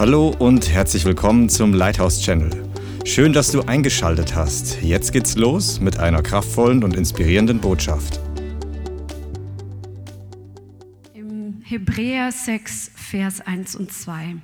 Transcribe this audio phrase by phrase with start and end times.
[0.00, 2.48] Hallo und herzlich willkommen zum Lighthouse Channel.
[3.04, 4.80] Schön, dass du eingeschaltet hast.
[4.80, 8.18] Jetzt geht's los mit einer kraftvollen und inspirierenden Botschaft.
[11.12, 14.36] Im Hebräer 6, Vers 1 und 2.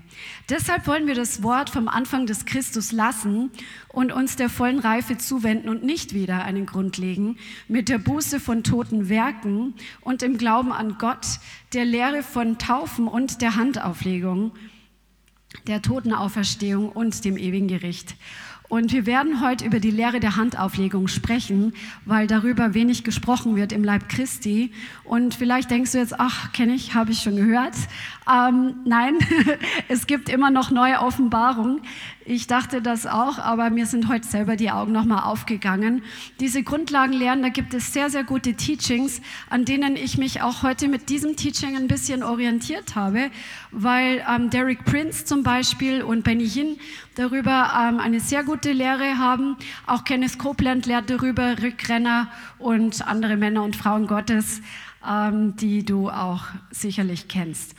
[0.51, 3.51] Deshalb wollen wir das Wort vom Anfang des Christus lassen
[3.89, 8.41] und uns der vollen Reife zuwenden und nicht wieder einen Grund legen mit der Buße
[8.41, 11.27] von toten Werken und im Glauben an Gott,
[11.73, 14.53] der Lehre von Taufen und der Handauflegung,
[15.67, 18.15] der Totenauferstehung und dem ewigen Gericht.
[18.69, 21.73] Und wir werden heute über die Lehre der Handauflegung sprechen,
[22.05, 24.73] weil darüber wenig gesprochen wird im Leib Christi.
[25.05, 27.75] Und vielleicht denkst du jetzt, ach, kenne ich, habe ich schon gehört.
[28.29, 29.15] Ähm, nein,
[29.89, 31.81] es gibt immer noch neue Offenbarungen.
[32.25, 36.03] Ich dachte das auch, aber mir sind heute selber die Augen nochmal aufgegangen.
[36.41, 40.89] Diese Grundlagenlehren, da gibt es sehr, sehr gute Teachings, an denen ich mich auch heute
[40.89, 43.31] mit diesem Teaching ein bisschen orientiert habe,
[43.71, 46.79] weil ähm, Derek Prince zum Beispiel und Benny Hinn
[47.17, 49.57] darüber ähm, eine sehr gute Lehre haben.
[49.87, 54.61] Auch Kenneth Copeland lehrt darüber, Rückrenner und andere Männer und Frauen Gottes,
[55.07, 57.75] ähm, die du auch sicherlich kennst.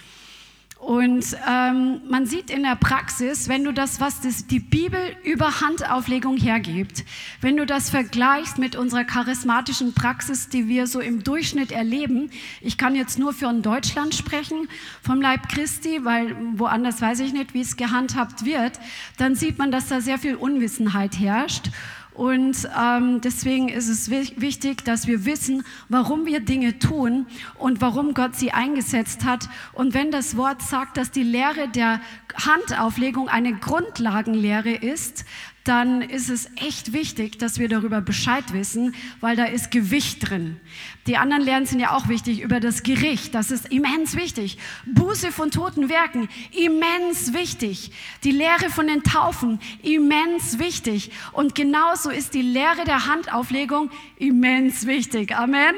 [0.79, 5.59] Und ähm, man sieht in der Praxis, wenn du das, was das, die Bibel über
[5.59, 7.03] Handauflegung hergibt,
[7.41, 12.29] wenn du das vergleichst mit unserer charismatischen Praxis, die wir so im Durchschnitt erleben,
[12.61, 14.69] ich kann jetzt nur für Deutschland sprechen,
[15.01, 18.79] vom Leib Christi, weil woanders weiß ich nicht, wie es gehandhabt wird,
[19.17, 21.71] dann sieht man, dass da sehr viel Unwissenheit herrscht.
[22.17, 27.27] Und ähm, deswegen ist es wichtig, dass wir wissen, warum wir Dinge tun
[27.59, 29.47] und warum Gott sie eingesetzt hat.
[29.73, 32.01] Und wenn das Wort sagt, dass die Lehre der
[32.33, 35.25] Handauflegung eine Grundlagenlehre ist,
[35.67, 40.59] dann ist es echt wichtig, dass wir darüber Bescheid wissen, weil da ist Gewicht drin.
[41.07, 43.35] Die anderen Lehren sind ja auch wichtig über das Gericht.
[43.35, 44.57] Das ist immens wichtig.
[44.85, 47.91] Buße von toten Werken, immens wichtig.
[48.23, 51.11] Die Lehre von den Taufen, immens wichtig.
[51.33, 55.35] Und genauso ist die Lehre der Handauflegung immens wichtig.
[55.35, 55.75] Amen.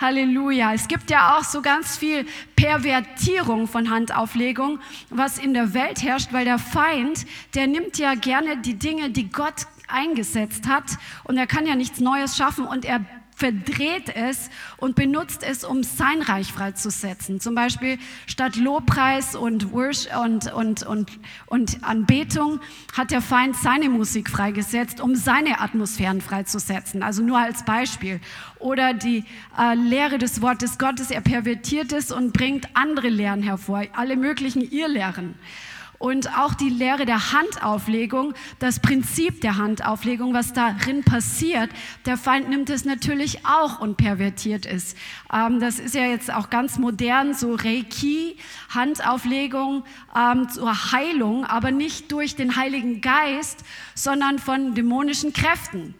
[0.00, 0.72] Halleluja.
[0.74, 4.78] Es gibt ja auch so ganz viel Pervertierung von Handauflegung,
[5.10, 9.30] was in der Welt herrscht, weil der Feind, der nimmt ja gerne die Dinge, die
[9.30, 10.84] Gott eingesetzt hat
[11.24, 13.00] und er kann ja nichts Neues schaffen und er
[13.38, 17.40] verdreht es und benutzt es, um sein Reich freizusetzen.
[17.40, 22.58] Zum Beispiel statt Lobpreis und, Worship und, und, und, und Anbetung
[22.96, 27.04] hat der Feind seine Musik freigesetzt, um seine Atmosphären freizusetzen.
[27.04, 28.20] Also nur als Beispiel.
[28.58, 29.24] Oder die
[29.56, 34.62] äh, Lehre des Wortes Gottes, er pervertiert es und bringt andere Lehren hervor, alle möglichen
[34.62, 35.36] Irrlehren.
[35.98, 41.70] Und auch die Lehre der Handauflegung, das Prinzip der Handauflegung, was darin passiert,
[42.06, 44.94] der Feind nimmt es natürlich auch und pervertiert es.
[45.32, 48.36] Ähm, das ist ja jetzt auch ganz modern, so Reiki,
[48.68, 49.82] Handauflegung
[50.16, 55.94] ähm, zur Heilung, aber nicht durch den Heiligen Geist, sondern von dämonischen Kräften.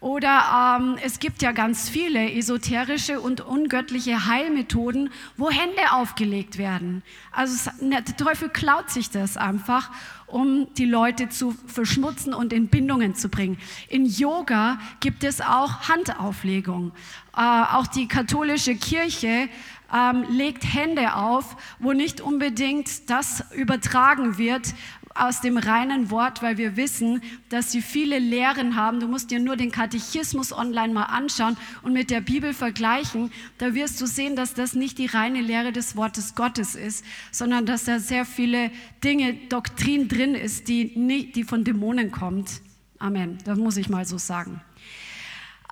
[0.00, 7.02] Oder ähm, es gibt ja ganz viele esoterische und ungöttliche Heilmethoden, wo Hände aufgelegt werden.
[7.32, 9.90] Also der Teufel klaut sich das einfach,
[10.26, 13.58] um die Leute zu verschmutzen und in Bindungen zu bringen.
[13.88, 16.92] In Yoga gibt es auch Handauflegung.
[17.36, 19.50] Äh, auch die katholische Kirche
[19.92, 24.74] ähm, legt Hände auf, wo nicht unbedingt das übertragen wird,
[25.14, 29.00] aus dem reinen Wort, weil wir wissen, dass sie viele Lehren haben.
[29.00, 33.32] Du musst dir nur den Katechismus online mal anschauen und mit der Bibel vergleichen.
[33.58, 37.66] Da wirst du sehen, dass das nicht die reine Lehre des Wortes Gottes ist, sondern
[37.66, 38.70] dass da sehr viele
[39.02, 42.60] Dinge, Doktrin drin ist, die, nicht, die von Dämonen kommt.
[42.98, 43.38] Amen.
[43.44, 44.60] Das muss ich mal so sagen.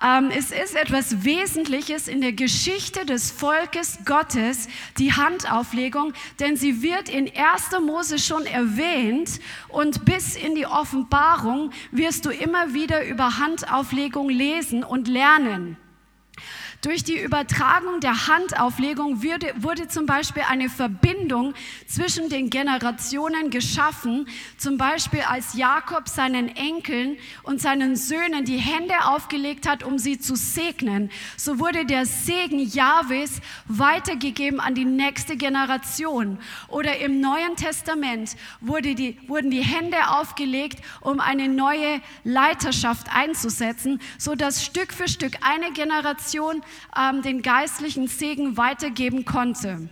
[0.01, 6.81] Ähm, es ist etwas Wesentliches in der Geschichte des Volkes Gottes, die Handauflegung, denn sie
[6.81, 7.81] wird in 1.
[7.85, 14.83] Mose schon erwähnt und bis in die Offenbarung wirst du immer wieder über Handauflegung lesen
[14.83, 15.77] und lernen.
[16.81, 21.53] Durch die Übertragung der Handauflegung wurde, wurde, zum Beispiel eine Verbindung
[21.85, 24.29] zwischen den Generationen geschaffen.
[24.57, 30.19] Zum Beispiel als Jakob seinen Enkeln und seinen Söhnen die Hände aufgelegt hat, um sie
[30.19, 31.11] zu segnen.
[31.35, 36.39] So wurde der Segen Jahwes weitergegeben an die nächste Generation.
[36.69, 43.99] Oder im Neuen Testament wurde die, wurden die Hände aufgelegt, um eine neue Leiterschaft einzusetzen,
[44.17, 46.61] so dass Stück für Stück eine Generation
[46.97, 49.89] ähm, den geistlichen Segen weitergeben konnte.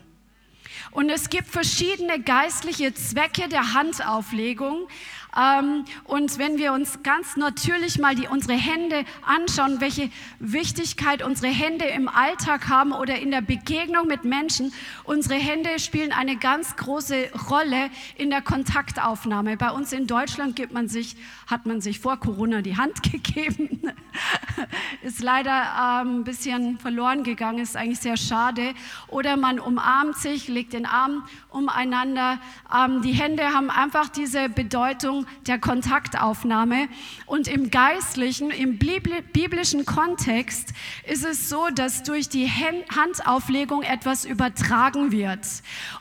[0.92, 4.88] Und es gibt verschiedene geistliche Zwecke der Handauflegung.
[5.36, 10.10] Ähm, und wenn wir uns ganz natürlich mal die, unsere Hände anschauen, welche
[10.40, 16.12] Wichtigkeit unsere Hände im Alltag haben oder in der Begegnung mit Menschen, unsere Hände spielen
[16.12, 19.58] eine ganz große Rolle in der Kontaktaufnahme.
[19.58, 21.16] Bei uns in Deutschland gibt man sich,
[21.48, 23.82] hat man sich vor Corona die Hand gegeben.
[25.04, 28.74] ist leider ähm, ein bisschen verloren gegangen, ist eigentlich sehr schade.
[29.08, 32.40] Oder man umarmt sich, legt den Arm umeinander.
[32.76, 36.88] Ähm, die Hände haben einfach diese Bedeutung der Kontaktaufnahme.
[37.26, 40.74] Und im geistlichen, im biblischen Kontext
[41.08, 45.46] ist es so, dass durch die Handauflegung etwas übertragen wird.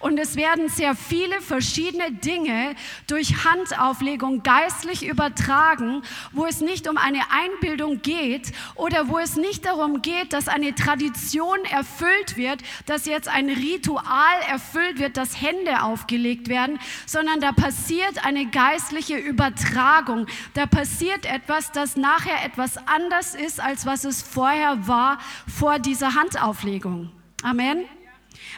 [0.01, 2.75] Und es werden sehr viele verschiedene Dinge
[3.07, 6.03] durch Handauflegung geistlich übertragen,
[6.33, 10.75] wo es nicht um eine Einbildung geht oder wo es nicht darum geht, dass eine
[10.75, 17.53] Tradition erfüllt wird, dass jetzt ein Ritual erfüllt wird, dass Hände aufgelegt werden, sondern da
[17.53, 20.27] passiert eine geistliche Übertragung.
[20.55, 26.15] Da passiert etwas, das nachher etwas anders ist, als was es vorher war, vor dieser
[26.15, 27.11] Handauflegung.
[27.43, 27.85] Amen.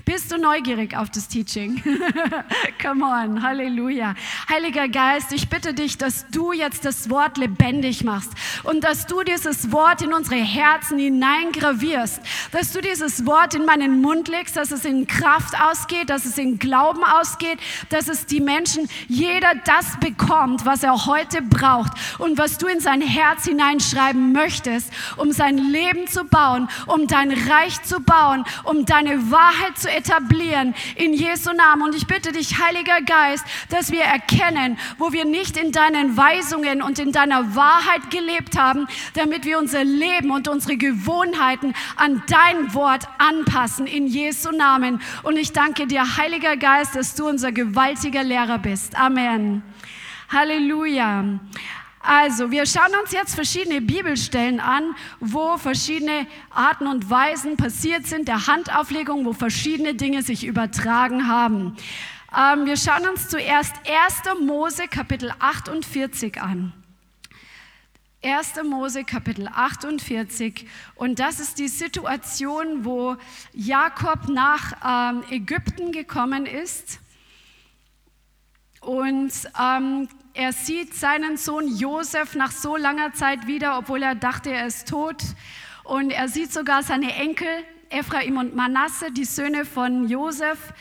[0.09, 1.83] Bist du neugierig auf das Teaching?
[2.83, 4.15] Come on, Halleluja.
[4.49, 8.31] Heiliger Geist, ich bitte dich, dass du jetzt das Wort lebendig machst
[8.63, 12.23] und dass du dieses Wort in unsere Herzen hineingravierst,
[12.53, 16.39] dass du dieses Wort in meinen Mund legst, dass es in Kraft ausgeht, dass es
[16.39, 17.59] in Glauben ausgeht,
[17.91, 22.81] dass es die Menschen, jeder das bekommt, was er heute braucht und was du in
[22.81, 28.87] sein Herz hineinschreiben möchtest, um sein Leben zu bauen, um dein Reich zu bauen, um
[28.87, 31.83] deine Wahrheit zu etablieren in Jesu Namen.
[31.83, 36.83] Und ich bitte dich, Heiliger Geist, dass wir erkennen, wo wir nicht in deinen Weisungen
[36.83, 42.75] und in deiner Wahrheit gelebt haben, damit wir unser Leben und unsere Gewohnheiten an dein
[42.75, 45.01] Wort anpassen in Jesu Namen.
[45.23, 48.99] Und ich danke dir, Heiliger Geist, dass du unser gewaltiger Lehrer bist.
[48.99, 49.63] Amen.
[50.31, 51.41] Halleluja.
[52.11, 58.29] Also, wir schauen uns jetzt verschiedene Bibelstellen an, wo verschiedene Arten und Weisen passiert sind,
[58.29, 61.77] der Handauflegung, wo verschiedene Dinge sich übertragen haben.
[62.35, 64.41] Ähm, wir schauen uns zuerst 1.
[64.41, 66.73] Mose Kapitel 48 an.
[68.25, 68.55] 1.
[68.65, 73.17] Mose Kapitel 48 und das ist die Situation, wo
[73.53, 77.01] Jakob nach ähm, Ägypten gekommen ist
[78.81, 79.31] und
[79.63, 80.09] ähm,
[80.39, 84.89] er sieht seinen Sohn Josef nach so langer Zeit wieder, obwohl er dachte, er ist
[84.89, 85.21] tot.
[85.83, 87.49] Und er sieht sogar seine Enkel,
[87.89, 90.73] Ephraim und Manasse, die Söhne von Josef.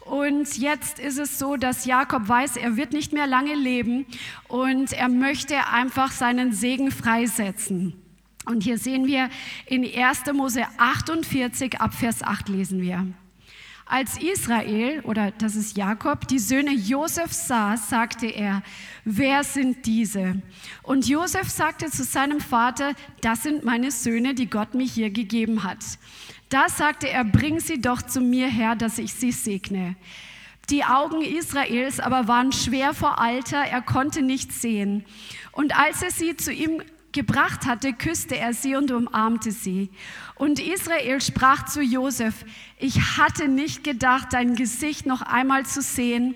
[0.00, 4.04] Und jetzt ist es so, dass Jakob weiß, er wird nicht mehr lange leben
[4.48, 7.94] und er möchte einfach seinen Segen freisetzen.
[8.46, 9.30] Und hier sehen wir
[9.66, 10.24] in 1.
[10.32, 13.06] Mose 48 ab Vers 8 lesen wir.
[13.96, 18.64] Als Israel, oder das ist Jakob, die Söhne Josef sah, sagte er,
[19.04, 20.42] wer sind diese?
[20.82, 25.62] Und Josef sagte zu seinem Vater, das sind meine Söhne, die Gott mir hier gegeben
[25.62, 25.78] hat.
[26.48, 29.94] Da sagte er, bring sie doch zu mir her, dass ich sie segne.
[30.70, 35.04] Die Augen Israels aber waren schwer vor Alter, er konnte nichts sehen.
[35.52, 36.82] Und als er sie zu ihm
[37.14, 39.90] gebracht hatte, küsste er sie und umarmte sie.
[40.34, 42.44] Und Israel sprach zu Josef,
[42.78, 46.34] ich hatte nicht gedacht, dein Gesicht noch einmal zu sehen.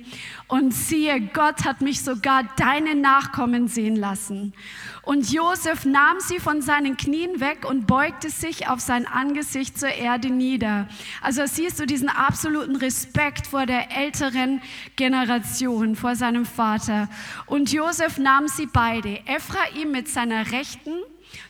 [0.49, 4.55] Und siehe, Gott hat mich sogar deine Nachkommen sehen lassen.
[5.03, 9.91] Und Josef nahm sie von seinen Knien weg und beugte sich auf sein Angesicht zur
[9.91, 10.89] Erde nieder.
[11.21, 14.63] Also siehst du diesen absoluten Respekt vor der älteren
[14.97, 17.11] Generation, vor seinem Vater.
[17.45, 20.95] Und Josef nahm sie beide, Ephraim mit seiner rechten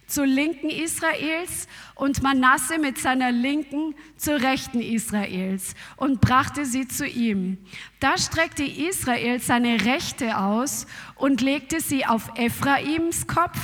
[0.09, 7.07] zur Linken Israels und Manasse mit seiner Linken zur Rechten Israels und brachte sie zu
[7.07, 7.59] ihm.
[8.00, 13.59] Da streckte Israel seine Rechte aus und legte sie auf Ephraims Kopf,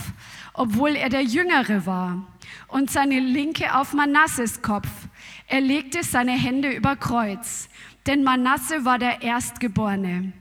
[0.52, 2.26] obwohl er der Jüngere war,
[2.68, 4.88] und seine Linke auf Manasses Kopf.
[5.48, 7.68] Er legte seine Hände über Kreuz,
[8.06, 10.32] denn Manasse war der Erstgeborene.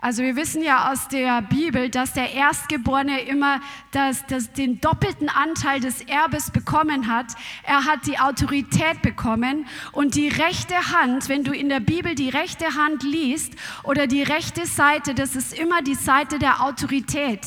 [0.00, 5.28] Also wir wissen ja aus der Bibel, dass der Erstgeborene immer das, das, den doppelten
[5.28, 7.34] Anteil des Erbes bekommen hat.
[7.64, 12.28] Er hat die Autorität bekommen und die rechte Hand, wenn du in der Bibel die
[12.28, 17.40] rechte Hand liest oder die rechte Seite, das ist immer die Seite der Autorität.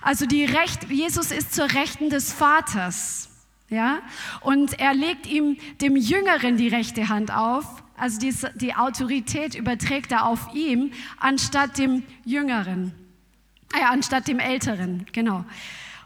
[0.00, 3.30] Also die Recht, Jesus ist zur Rechten des Vaters.
[3.68, 3.98] Ja?
[4.42, 10.12] Und er legt ihm, dem Jüngeren, die rechte Hand auf also die, die Autorität überträgt
[10.12, 12.92] er auf ihm anstatt dem Jüngeren,
[13.74, 15.44] äh, anstatt dem Älteren, genau.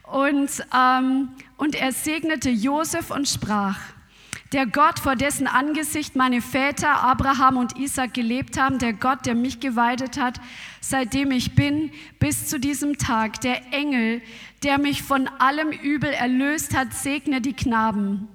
[0.05, 3.79] Und, ähm, und er segnete Josef und sprach,
[4.53, 9.35] Der Gott, vor dessen Angesicht meine Väter Abraham und Isaac gelebt haben, der Gott, der
[9.35, 10.39] mich geweidet hat,
[10.83, 14.21] seitdem ich bin, bis zu diesem Tag, der Engel,
[14.63, 18.29] der mich von allem Übel erlöst hat, segne die Knaben.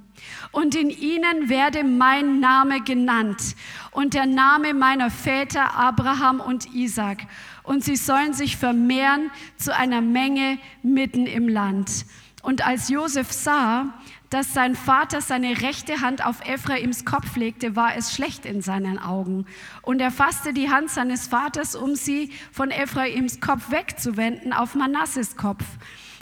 [0.52, 3.56] Und in ihnen werde mein Name genannt
[3.92, 7.28] und der Name meiner Väter Abraham und Isaac.
[7.64, 12.06] Und sie sollen sich vermehren zu einer Menge mitten im Land.
[12.42, 13.94] Und als Josef sah,
[14.30, 19.00] dass sein Vater seine rechte Hand auf Ephraims Kopf legte, war es schlecht in seinen
[19.00, 19.46] Augen.
[19.82, 25.38] Und er fasste die Hand seines Vaters, um sie von Ephraims Kopf wegzuwenden auf Manasses
[25.38, 25.64] Kopf.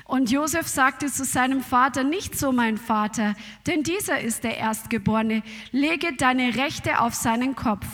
[0.06, 3.34] Und Josef sagte zu seinem Vater, nicht so mein Vater,
[3.66, 7.88] denn dieser ist der Erstgeborene, lege deine Rechte auf seinen Kopf.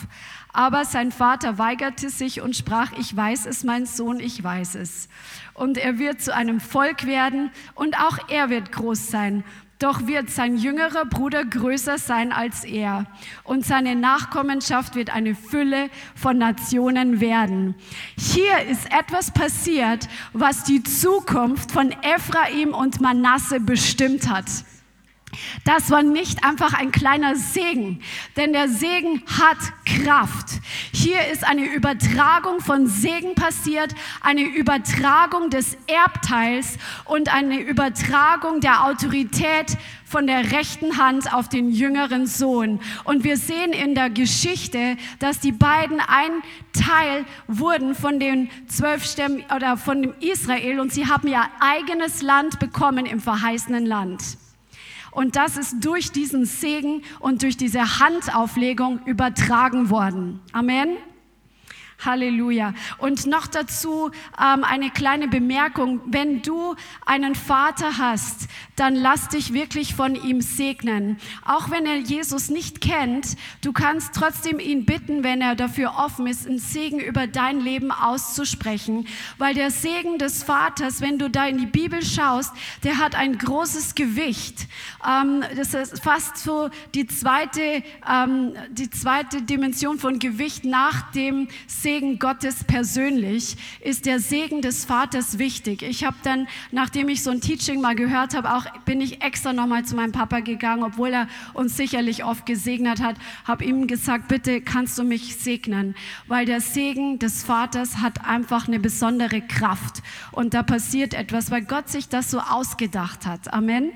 [0.52, 5.08] Aber sein Vater weigerte sich und sprach, ich weiß es, mein Sohn, ich weiß es.
[5.54, 9.46] Und er wird zu einem Volk werden und auch er wird groß sein.
[9.82, 13.08] Doch wird sein jüngerer Bruder größer sein als er.
[13.44, 17.74] Und seine Nachkommenschaft wird eine Fülle von Nationen werden.
[18.16, 24.46] Hier ist etwas passiert, was die Zukunft von Ephraim und Manasse bestimmt hat.
[25.64, 28.02] Das war nicht einfach ein kleiner Segen,
[28.36, 30.60] denn der Segen hat Kraft.
[30.92, 38.86] Hier ist eine Übertragung von Segen passiert, eine Übertragung des Erbteils und eine Übertragung der
[38.86, 42.82] Autorität von der rechten Hand auf den jüngeren Sohn.
[43.06, 46.32] Und wir sehen in der Geschichte, dass die beiden ein
[46.74, 52.22] Teil wurden von den zwölf Stämmen oder von dem Israel und sie haben ihr eigenes
[52.22, 54.22] Land bekommen im verheißenen Land.
[55.12, 60.40] Und das ist durch diesen Segen und durch diese Handauflegung übertragen worden.
[60.54, 60.98] Amen.
[62.06, 62.74] Halleluja.
[62.98, 66.02] Und noch dazu ähm, eine kleine Bemerkung.
[66.06, 71.18] Wenn du einen Vater hast, dann lass dich wirklich von ihm segnen.
[71.46, 76.28] Auch wenn er Jesus nicht kennt, du kannst trotzdem ihn bitten, wenn er dafür offen
[76.28, 79.08] ist, einen Segen über dein Leben auszusprechen.
[79.38, 82.54] Weil der Segen des Vaters, wenn du da in die Bibel schaust,
[82.84, 84.68] der hat ein großes Gewicht.
[85.08, 91.48] Ähm, das ist fast so die zweite, ähm, die zweite Dimension von Gewicht nach dem
[91.68, 95.82] Segen Segen Gottes persönlich ist der Segen des Vaters wichtig.
[95.82, 99.52] Ich habe dann, nachdem ich so ein Teaching mal gehört habe, auch bin ich extra
[99.52, 104.30] nochmal zu meinem Papa gegangen, obwohl er uns sicherlich oft gesegnet hat, habe ihm gesagt,
[104.30, 105.94] bitte kannst du mich segnen,
[106.28, 111.66] weil der Segen des Vaters hat einfach eine besondere Kraft und da passiert etwas, weil
[111.66, 113.54] Gott sich das so ausgedacht hat.
[113.54, 113.92] Amen.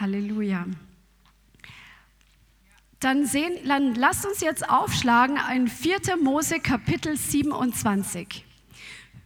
[0.00, 0.66] Halleluja.
[3.04, 6.16] Dann, sehen, dann lasst uns jetzt aufschlagen in 4.
[6.22, 8.46] Mose Kapitel 27.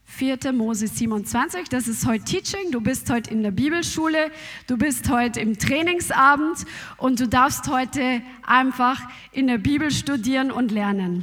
[0.05, 0.53] 4.
[0.53, 4.33] Mose 27, das ist heute Teaching, du bist heute in der Bibelschule,
[4.67, 6.65] du bist heute im Trainingsabend
[6.97, 11.23] und du darfst heute einfach in der Bibel studieren und lernen.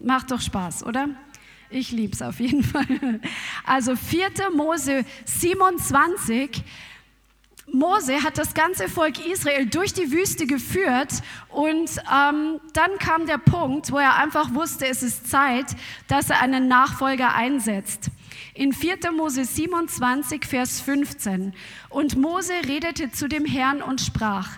[0.00, 1.08] Macht doch Spaß, oder?
[1.70, 3.20] Ich liebe es auf jeden Fall.
[3.64, 4.50] Also 4.
[4.54, 6.62] Mose 27,
[7.72, 11.12] Mose hat das ganze Volk Israel durch die Wüste geführt
[11.48, 15.66] und ähm, dann kam der Punkt, wo er einfach wusste, es ist Zeit,
[16.06, 18.10] dass er einen Nachfolger einsetzt.
[18.54, 19.10] In 4.
[19.12, 21.54] Mose 27, Vers 15.
[21.88, 24.48] Und Mose redete zu dem Herrn und sprach,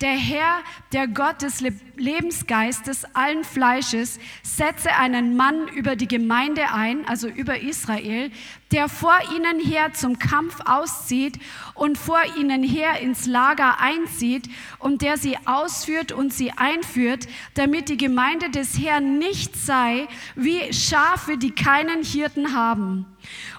[0.00, 0.58] der Herr,
[0.92, 1.60] der Gott des
[1.96, 8.32] Lebensgeistes allen Fleisches, setze einen Mann über die Gemeinde ein, also über Israel,
[8.72, 11.38] der vor ihnen her zum Kampf auszieht
[11.74, 17.88] und vor ihnen her ins Lager einzieht und der sie ausführt und sie einführt, damit
[17.88, 23.06] die Gemeinde des Herrn nicht sei wie Schafe, die keinen Hirten haben.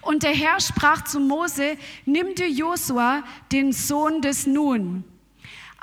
[0.01, 3.23] Und der Herr sprach zu Mose, nimm dir Josua,
[3.53, 5.05] den Sohn des Nun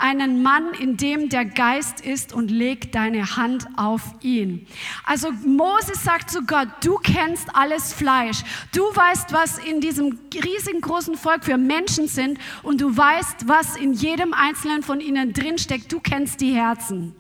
[0.03, 4.67] einen Mann, in dem der Geist ist und leg deine Hand auf ihn.
[5.05, 8.43] Also Moses sagt zu Gott, du kennst alles Fleisch.
[8.75, 13.93] Du weißt, was in diesem riesengroßen Volk für Menschen sind und du weißt, was in
[13.93, 15.93] jedem einzelnen von ihnen drinsteckt.
[15.93, 17.15] Du kennst die Herzen.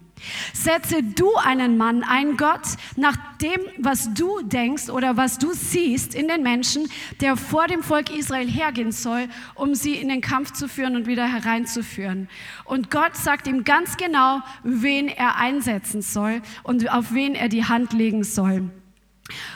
[0.52, 2.62] Setze du einen Mann, einen Gott,
[2.96, 6.88] nach dem, was du denkst oder was du siehst in den Menschen,
[7.20, 11.06] der vor dem Volk Israel hergehen soll, um sie in den Kampf zu führen und
[11.06, 12.28] wieder hereinzuführen.
[12.64, 17.64] Und Gott sagt ihm ganz genau, wen er einsetzen soll und auf wen er die
[17.64, 18.70] Hand legen soll.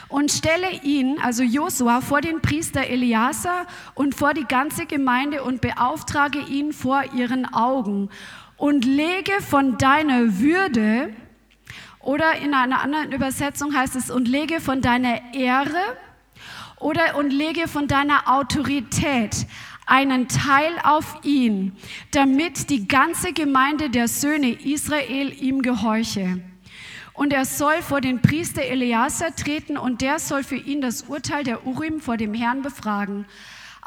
[0.07, 5.61] Und stelle ihn, also Josua, vor den Priester Eliasa und vor die ganze Gemeinde und
[5.61, 8.09] beauftrage ihn vor ihren Augen
[8.57, 11.13] und lege von deiner Würde,
[11.99, 15.97] oder in einer anderen Übersetzung heißt es, und lege von deiner Ehre
[16.79, 19.45] oder und lege von deiner Autorität
[19.85, 21.75] einen Teil auf ihn,
[22.11, 26.41] damit die ganze Gemeinde der Söhne Israel ihm gehorche.
[27.13, 31.43] Und er soll vor den Priester Eleazar treten und der soll für ihn das Urteil
[31.43, 33.25] der Urim vor dem Herrn befragen.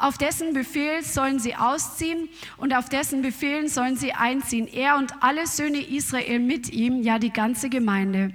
[0.01, 2.27] Auf dessen Befehl sollen sie ausziehen
[2.57, 4.67] und auf dessen Befehlen sollen sie einziehen.
[4.67, 8.33] Er und alle Söhne Israel mit ihm, ja die ganze Gemeinde.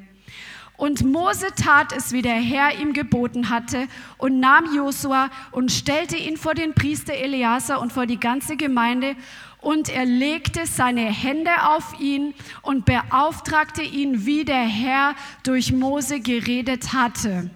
[0.77, 6.17] Und Mose tat es, wie der Herr ihm geboten hatte, und nahm Josua und stellte
[6.17, 9.17] ihn vor den Priester Eleazar und vor die ganze Gemeinde.
[9.61, 12.33] Und er legte seine Hände auf ihn
[12.63, 17.51] und beauftragte ihn, wie der Herr durch Mose geredet hatte.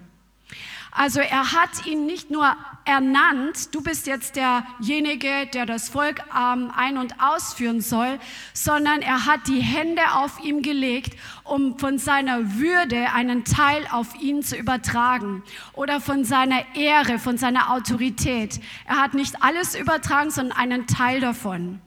[0.91, 2.53] Also er hat ihn nicht nur
[2.91, 8.19] ernannt, du bist jetzt derjenige, der das Volk ähm, ein- und ausführen soll,
[8.53, 14.13] sondern er hat die Hände auf ihm gelegt, um von seiner Würde einen Teil auf
[14.19, 15.41] ihn zu übertragen
[15.73, 18.59] oder von seiner Ehre, von seiner Autorität.
[18.85, 21.79] Er hat nicht alles übertragen, sondern einen Teil davon.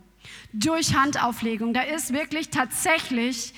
[0.55, 1.75] Durch Handauflegung.
[1.75, 3.53] Da ist wirklich tatsächlich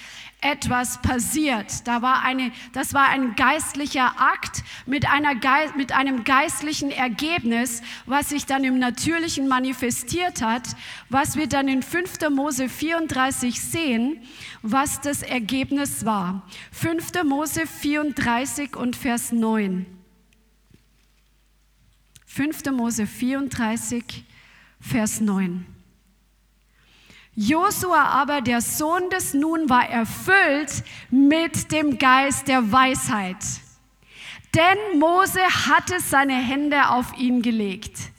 [0.50, 1.86] etwas passiert.
[1.86, 5.34] Da war eine, das war ein geistlicher Akt mit, einer,
[5.76, 10.76] mit einem geistlichen Ergebnis, was sich dann im Natürlichen manifestiert hat,
[11.08, 12.30] was wir dann in 5.
[12.30, 14.22] Mose 34 sehen,
[14.62, 16.42] was das Ergebnis war.
[16.72, 17.24] 5.
[17.24, 19.86] Mose 34 und Vers 9.
[22.26, 22.70] 5.
[22.72, 24.24] Mose 34,
[24.80, 25.75] Vers 9.
[27.38, 33.36] Josua aber, der Sohn des Nun, war erfüllt mit dem Geist der Weisheit.
[34.54, 38.10] Denn Mose hatte seine Hände auf ihn gelegt.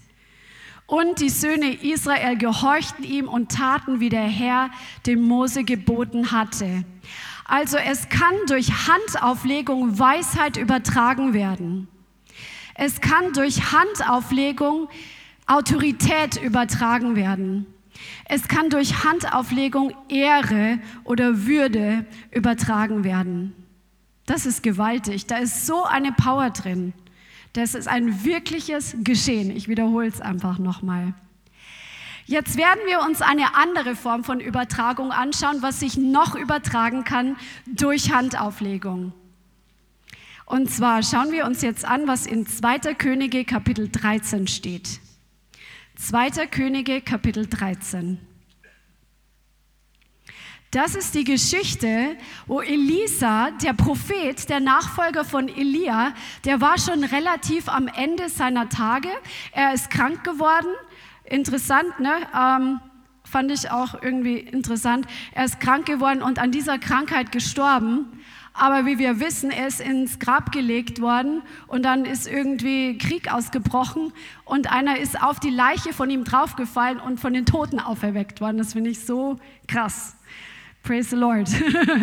[0.86, 4.70] Und die Söhne Israel gehorchten ihm und taten, wie der Herr
[5.08, 6.86] dem Mose geboten hatte.
[7.44, 11.88] Also es kann durch Handauflegung Weisheit übertragen werden.
[12.76, 14.90] Es kann durch Handauflegung
[15.48, 17.66] Autorität übertragen werden.
[18.26, 23.54] Es kann durch Handauflegung Ehre oder Würde übertragen werden.
[24.26, 25.26] Das ist gewaltig.
[25.26, 26.94] Da ist so eine Power drin.
[27.54, 29.56] Das ist ein wirkliches Geschehen.
[29.56, 31.14] Ich wiederhole es einfach nochmal.
[32.26, 37.38] Jetzt werden wir uns eine andere Form von Übertragung anschauen, was sich noch übertragen kann
[37.66, 39.14] durch Handauflegung.
[40.46, 42.94] Und zwar schauen wir uns jetzt an, was in 2.
[42.96, 45.00] Könige Kapitel 13 steht.
[45.98, 46.46] 2.
[46.52, 48.20] Könige Kapitel 13.
[50.70, 56.14] Das ist die Geschichte, wo Elisa, der Prophet, der Nachfolger von Elia,
[56.46, 59.10] der war schon relativ am Ende seiner Tage.
[59.54, 60.68] Er ist krank geworden.
[61.24, 62.14] Interessant, ne?
[62.32, 62.80] Ähm,
[63.24, 65.08] fand ich auch irgendwie interessant.
[65.32, 68.22] Er ist krank geworden und an dieser Krankheit gestorben.
[68.58, 73.32] Aber wie wir wissen, er ist ins Grab gelegt worden und dann ist irgendwie Krieg
[73.32, 74.12] ausgebrochen
[74.46, 78.58] und einer ist auf die Leiche von ihm draufgefallen und von den Toten auferweckt worden.
[78.58, 80.16] Das finde ich so krass.
[80.82, 81.50] Praise the Lord.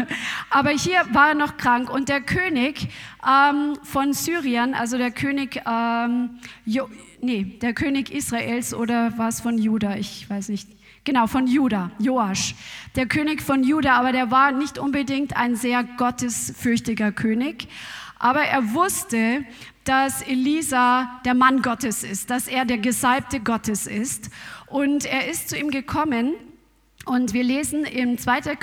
[0.50, 2.88] Aber hier war er noch krank und der König
[3.26, 6.88] ähm, von Syrien, also der König, ähm, jo,
[7.20, 10.68] nee, der König Israels oder war es von Juda, ich weiß nicht,
[11.04, 12.54] Genau, von Juda, Joasch.
[12.96, 17.68] Der König von Juda, aber der war nicht unbedingt ein sehr gottesfürchtiger König.
[18.18, 19.44] Aber er wusste,
[19.84, 24.30] dass Elisa der Mann Gottes ist, dass er der Gesalbte Gottes ist.
[24.66, 26.32] Und er ist zu ihm gekommen
[27.04, 28.56] und wir lesen im 2.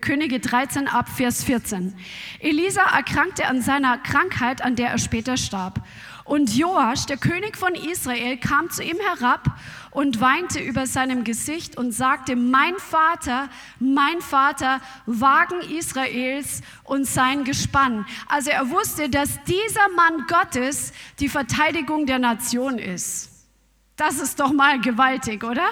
[0.00, 1.94] Könige 13 ab Vers 14.
[2.40, 5.82] Elisa erkrankte an seiner Krankheit, an der er später starb.
[6.24, 9.58] Und Joasch, der König von Israel, kam zu ihm herab
[9.92, 17.44] und weinte über seinem Gesicht und sagte, mein Vater, mein Vater, Wagen Israels und sein
[17.44, 18.04] Gespann.
[18.26, 23.30] Also er wusste, dass dieser Mann Gottes die Verteidigung der Nation ist.
[23.94, 25.68] Das ist doch mal gewaltig, oder?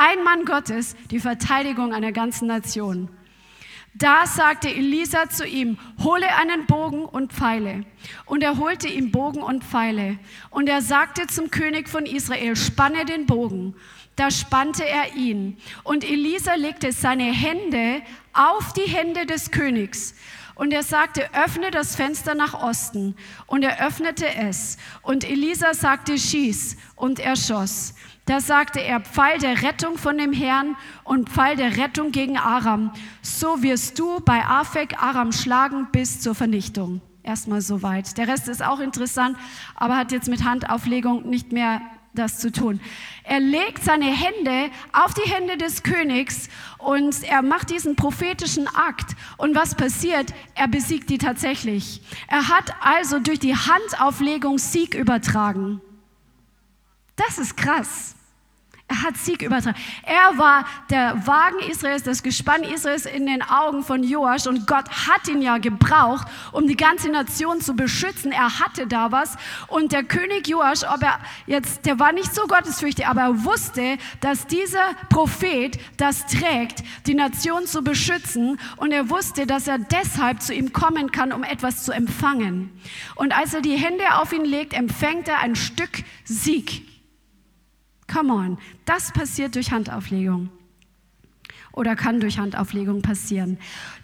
[0.00, 3.08] Ein Mann Gottes, die Verteidigung einer ganzen Nation.
[3.94, 7.84] Da sagte Elisa zu ihm, hole einen Bogen und Pfeile.
[8.24, 10.20] Und er holte ihm Bogen und Pfeile.
[10.50, 13.74] Und er sagte zum König von Israel, spanne den Bogen.
[14.14, 15.56] Da spannte er ihn.
[15.82, 18.00] Und Elisa legte seine Hände
[18.32, 20.14] auf die Hände des Königs.
[20.54, 23.16] Und er sagte, öffne das Fenster nach Osten.
[23.46, 24.76] Und er öffnete es.
[25.02, 26.76] Und Elisa sagte, schieß.
[26.94, 27.94] Und er schoss.
[28.28, 32.92] Da sagte er, Pfeil der Rettung von dem Herrn und Pfeil der Rettung gegen Aram.
[33.22, 37.00] So wirst du bei Afek Aram schlagen bis zur Vernichtung.
[37.22, 38.18] Erstmal soweit.
[38.18, 39.38] Der Rest ist auch interessant,
[39.76, 41.80] aber hat jetzt mit Handauflegung nicht mehr
[42.12, 42.80] das zu tun.
[43.24, 49.16] Er legt seine Hände auf die Hände des Königs und er macht diesen prophetischen Akt.
[49.38, 50.34] Und was passiert?
[50.54, 52.02] Er besiegt die tatsächlich.
[52.26, 55.80] Er hat also durch die Handauflegung Sieg übertragen.
[57.16, 58.16] Das ist krass.
[58.90, 59.76] Er hat Sieg übertragen.
[60.02, 64.88] Er war der Wagen Israels, das Gespann Israels in den Augen von Joasch und Gott
[64.88, 68.32] hat ihn ja gebraucht, um die ganze Nation zu beschützen.
[68.32, 72.46] Er hatte da was und der König Joasch, ob er jetzt, der war nicht so
[72.46, 79.10] gottesfürchtig, aber er wusste, dass dieser Prophet das trägt, die Nation zu beschützen und er
[79.10, 82.70] wusste, dass er deshalb zu ihm kommen kann, um etwas zu empfangen.
[83.16, 86.97] Und als er die Hände auf ihn legt, empfängt er ein Stück Sieg.
[88.12, 90.50] Come on, das passiert durch Handauflegung
[91.72, 93.58] oder kann durch Handauflegung passieren.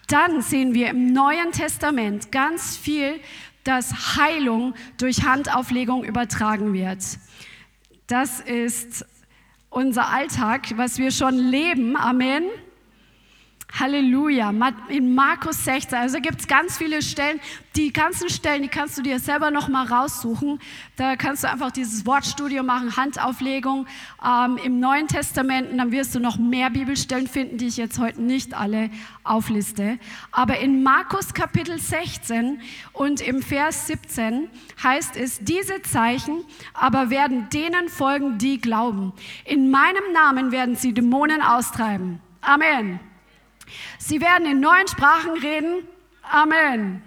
[0.07, 3.21] Dann sehen wir im Neuen Testament ganz viel,
[3.65, 7.03] dass Heilung durch Handauflegung übertragen wird.
[8.07, 9.07] Das ist
[9.71, 11.97] unser Alltag, was wir schon leben.
[11.97, 12.45] Amen.
[13.79, 14.53] Halleluja.
[14.89, 17.41] In Markus 16, also gibt es ganz viele Stellen.
[17.75, 20.61] Die ganzen Stellen, die kannst du dir selber noch mal raussuchen.
[20.97, 23.87] Da kannst du einfach dieses Wortstudio machen, Handauflegung
[24.25, 25.73] ähm, im Neuen Testament.
[25.73, 28.91] Und dann wirst du noch mehr Bibelstellen finden, die ich jetzt heute nicht alle
[29.25, 29.99] aufliste.
[30.31, 32.61] Aber in Markus Kapitel 16
[32.93, 34.49] und im Vers 17
[34.83, 39.13] heißt es, diese Zeichen aber werden denen folgen, die glauben.
[39.45, 42.21] In meinem Namen werden sie Dämonen austreiben.
[42.41, 43.01] Amen.
[43.99, 45.87] Sie werden in neuen Sprachen reden.
[46.23, 47.03] Amen.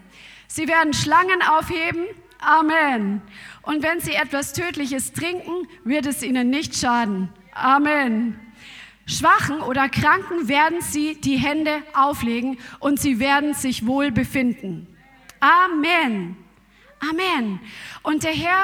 [0.47, 2.05] Sie werden Schlangen aufheben.
[2.39, 3.21] Amen.
[3.63, 7.29] Und wenn sie etwas Tödliches trinken, wird es ihnen nicht schaden.
[7.53, 8.39] Amen.
[9.05, 14.87] Schwachen oder Kranken werden sie die Hände auflegen und sie werden sich wohl befinden.
[15.39, 16.35] Amen.
[16.99, 17.59] Amen.
[18.03, 18.63] Und der Herr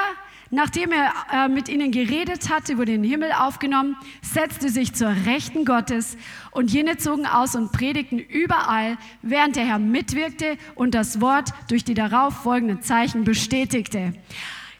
[0.50, 5.08] Nachdem er äh, mit ihnen geredet hatte, wurde in den Himmel aufgenommen, setzte sich zur
[5.26, 6.16] Rechten Gottes
[6.50, 11.84] und jene zogen aus und predigten überall, während der Herr mitwirkte und das Wort durch
[11.84, 14.12] die darauf folgenden Zeichen bestätigte.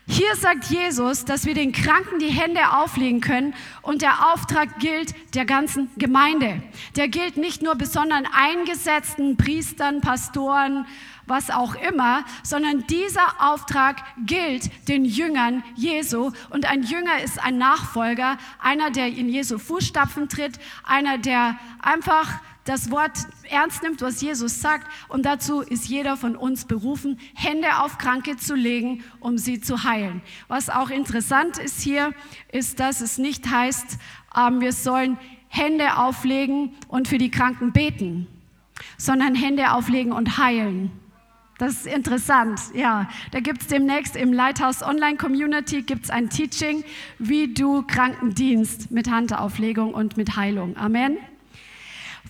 [0.06, 5.14] Hier sagt Jesus, dass wir den Kranken die Hände auflegen können und der Auftrag gilt
[5.34, 6.62] der ganzen Gemeinde.
[6.94, 10.86] Der gilt nicht nur besonderen eingesetzten Priestern, Pastoren,
[11.26, 16.30] was auch immer, sondern dieser Auftrag gilt den Jüngern Jesu.
[16.50, 22.40] Und ein Jünger ist ein Nachfolger, einer, der in Jesu Fußstapfen tritt, einer, der einfach
[22.64, 23.12] das Wort
[23.50, 24.90] ernst nimmt, was Jesus sagt.
[25.08, 29.84] Und dazu ist jeder von uns berufen, Hände auf Kranke zu legen, um sie zu
[29.84, 30.22] heilen.
[30.48, 32.12] Was auch interessant ist hier,
[32.50, 33.98] ist, dass es nicht heißt,
[34.36, 38.26] ähm, wir sollen Hände auflegen und für die Kranken beten,
[38.96, 40.90] sondern Hände auflegen und heilen.
[41.64, 43.08] Das ist interessant, ja.
[43.30, 46.84] Da gibt es demnächst im Lighthouse Online Community gibt's ein Teaching,
[47.18, 50.76] wie du Krankendienst mit Handauflegung und mit Heilung.
[50.76, 51.16] Amen.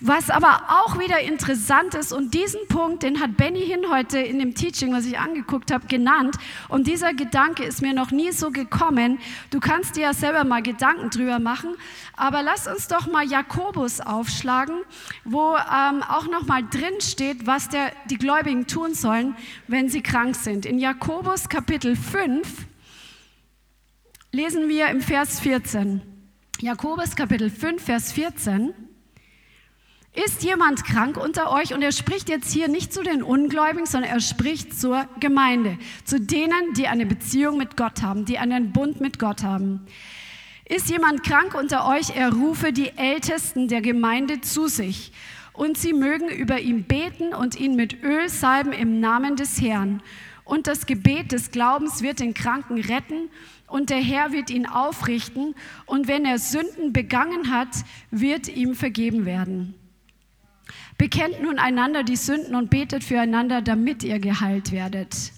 [0.01, 4.39] Was aber auch wieder interessant ist, und diesen Punkt, den hat Benny Hin heute in
[4.39, 6.35] dem Teaching, was ich angeguckt habe, genannt.
[6.67, 9.19] Und dieser Gedanke ist mir noch nie so gekommen.
[9.51, 11.75] Du kannst dir ja selber mal Gedanken drüber machen.
[12.17, 14.81] Aber lass uns doch mal Jakobus aufschlagen,
[15.23, 19.35] wo ähm, auch noch mal drin steht, was der, die Gläubigen tun sollen,
[19.67, 20.65] wenn sie krank sind.
[20.65, 22.65] In Jakobus Kapitel 5
[24.33, 26.01] lesen wir im Vers 14.
[26.59, 28.73] Jakobus Kapitel 5, Vers 14.
[30.23, 31.73] Ist jemand krank unter euch?
[31.73, 36.21] Und er spricht jetzt hier nicht zu den Ungläubigen, sondern er spricht zur Gemeinde, zu
[36.21, 39.85] denen, die eine Beziehung mit Gott haben, die einen Bund mit Gott haben.
[40.63, 42.15] Ist jemand krank unter euch?
[42.15, 45.11] Er rufe die Ältesten der Gemeinde zu sich
[45.51, 50.01] und sie mögen über ihn beten und ihn mit Öl salben im Namen des Herrn.
[50.45, 53.29] Und das Gebet des Glaubens wird den Kranken retten
[53.67, 57.69] und der Herr wird ihn aufrichten und wenn er Sünden begangen hat,
[58.11, 59.75] wird ihm vergeben werden.
[60.97, 65.33] Bekennt nun einander die Sünden und betet füreinander, damit ihr geheilt werdet.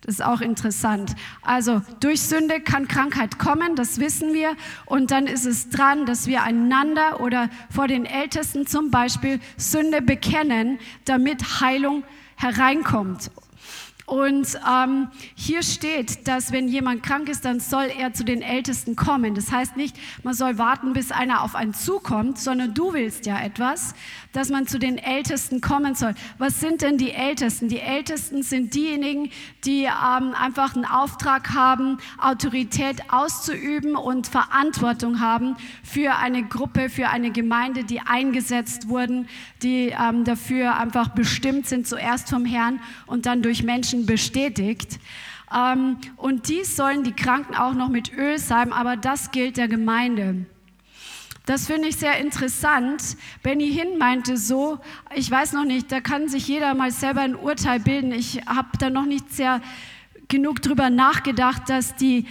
[0.00, 1.16] Das ist auch interessant.
[1.42, 4.56] Also durch Sünde kann Krankheit kommen, das wissen wir.
[4.86, 10.00] Und dann ist es dran, dass wir einander oder vor den Ältesten zum Beispiel Sünde
[10.00, 12.04] bekennen, damit Heilung
[12.36, 13.30] hereinkommt.
[14.08, 18.96] Und ähm, hier steht, dass wenn jemand krank ist, dann soll er zu den Ältesten
[18.96, 19.34] kommen.
[19.34, 23.38] Das heißt nicht, man soll warten, bis einer auf einen zukommt, sondern du willst ja
[23.38, 23.94] etwas,
[24.32, 26.14] dass man zu den Ältesten kommen soll.
[26.38, 27.68] Was sind denn die Ältesten?
[27.68, 29.30] Die Ältesten sind diejenigen,
[29.66, 37.10] die ähm, einfach einen Auftrag haben, Autorität auszuüben und Verantwortung haben für eine Gruppe, für
[37.10, 39.28] eine Gemeinde, die eingesetzt wurden,
[39.62, 44.98] die ähm, dafür einfach bestimmt sind, zuerst vom Herrn und dann durch Menschen Menschen bestätigt.
[45.54, 49.68] Ähm, und dies sollen die Kranken auch noch mit Öl salben, aber das gilt der
[49.68, 50.46] Gemeinde.
[51.46, 53.16] Das finde ich sehr interessant.
[53.42, 54.78] Benny Hinn meinte so,
[55.14, 58.12] ich weiß noch nicht, da kann sich jeder mal selber ein Urteil bilden.
[58.12, 59.62] Ich habe da noch nicht sehr
[60.28, 62.26] genug drüber nachgedacht, dass die,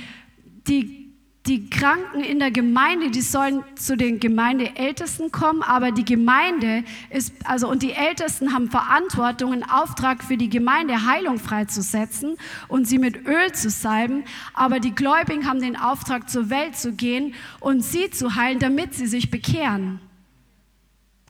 [0.67, 1.06] die
[1.47, 7.33] die Kranken in der Gemeinde, die sollen zu den Gemeindeältesten kommen, aber die Gemeinde ist,
[7.45, 12.35] also und die Ältesten haben Verantwortung, einen Auftrag für die Gemeinde Heilung freizusetzen
[12.67, 16.93] und sie mit Öl zu salben, aber die Gläubigen haben den Auftrag zur Welt zu
[16.93, 20.01] gehen und sie zu heilen, damit sie sich bekehren.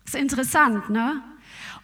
[0.06, 1.22] Das ist interessant, ne?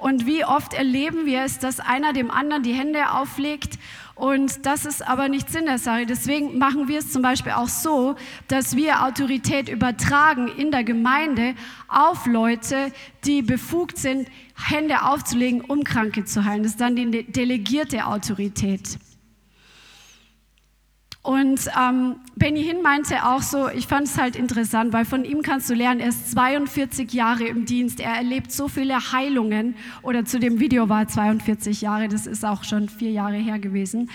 [0.04, 3.80] Und wie oft erleben wir es, dass einer dem anderen die Hände auflegt
[4.15, 6.06] und das ist aber nicht Sinn der Sache.
[6.06, 8.15] Deswegen machen wir es zum Beispiel auch so,
[8.47, 11.56] dass wir Autorität übertragen in der Gemeinde
[11.88, 12.91] auf Leute,
[13.26, 16.63] die befugt sind, Hände aufzulegen, um Kranke zu heilen.
[16.63, 18.99] Das ist dann die delegierte Autorität.
[21.24, 25.42] Und ähm, Benny Hinn meinte auch so, ich fand es halt interessant, weil von ihm
[25.42, 30.26] kannst du lernen, er ist 42 Jahre im Dienst, er erlebt so viele Heilungen, oder
[30.26, 34.10] zu dem Video war 42 Jahre, das ist auch schon vier Jahre her gewesen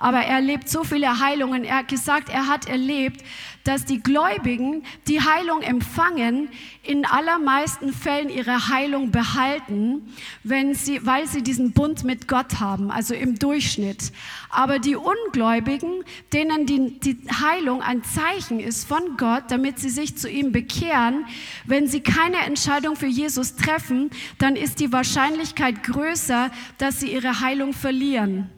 [0.00, 1.62] aber er erlebt so viele Heilungen.
[1.62, 3.22] Er hat gesagt, er hat erlebt,
[3.64, 6.48] dass die Gläubigen, die Heilung empfangen,
[6.82, 10.08] in allermeisten Fällen ihre Heilung behalten,
[10.42, 14.12] wenn sie, weil sie diesen Bund mit Gott haben, also im Durchschnitt.
[14.48, 20.16] Aber die Ungläubigen, denen die, die Heilung ein Zeichen ist von Gott, damit sie sich
[20.16, 21.26] zu ihm bekehren,
[21.66, 27.40] wenn sie keine Entscheidung für Jesus treffen, dann ist die Wahrscheinlichkeit größer, dass sie ihre
[27.40, 28.50] Heilung verlieren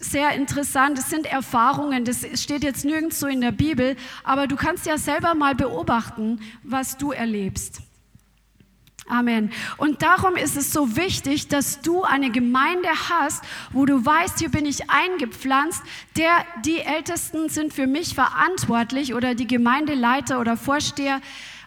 [0.00, 0.98] sehr interessant.
[0.98, 4.98] Das sind Erfahrungen, das steht jetzt nirgends so in der Bibel, aber du kannst ja
[4.98, 7.82] selber mal beobachten, was du erlebst.
[9.10, 9.50] Amen.
[9.76, 14.50] Und darum ist es so wichtig, dass du eine Gemeinde hast, wo du weißt, hier
[14.50, 15.82] bin ich eingepflanzt,
[16.16, 16.30] der,
[16.64, 21.20] die Ältesten sind für mich verantwortlich oder die Gemeindeleiter oder Vorsteher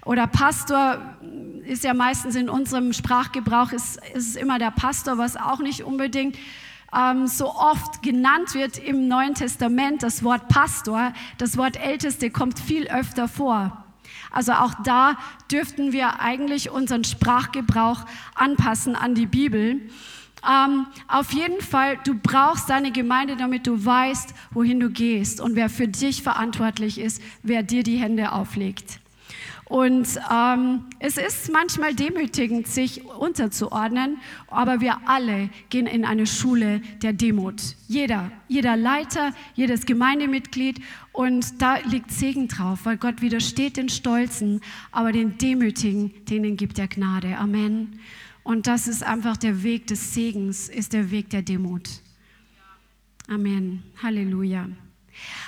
[0.06, 1.17] oder Pastor
[1.65, 5.84] ist ja meistens in unserem Sprachgebrauch ist, ist es immer der Pastor, was auch nicht
[5.84, 6.38] unbedingt
[6.97, 12.60] ähm, so oft genannt wird im Neuen Testament, das Wort Pastor, das Wort Älteste kommt
[12.60, 13.84] viel öfter vor.
[14.32, 15.17] Also auch da
[15.51, 19.82] dürften wir eigentlich unseren Sprachgebrauch anpassen an die Bibel.
[20.49, 25.56] Ähm, auf jeden Fall, du brauchst deine Gemeinde, damit du weißt, wohin du gehst und
[25.56, 28.99] wer für dich verantwortlich ist, wer dir die Hände auflegt.
[29.73, 36.79] Und ähm, es ist manchmal demütigend, sich unterzuordnen, aber wir alle gehen in eine Schule
[37.01, 37.59] der Demut.
[37.88, 40.79] Jeder, jeder Leiter, jedes Gemeindemitglied.
[41.12, 46.77] Und da liegt Segen drauf, weil Gott widersteht den Stolzen, aber den Demütigen, denen gibt
[46.77, 47.39] er Gnade.
[47.39, 47.99] Amen.
[48.43, 51.89] Und das ist einfach der Weg des Segens, ist der Weg der Demut.
[53.27, 53.81] Amen.
[54.03, 54.67] Halleluja.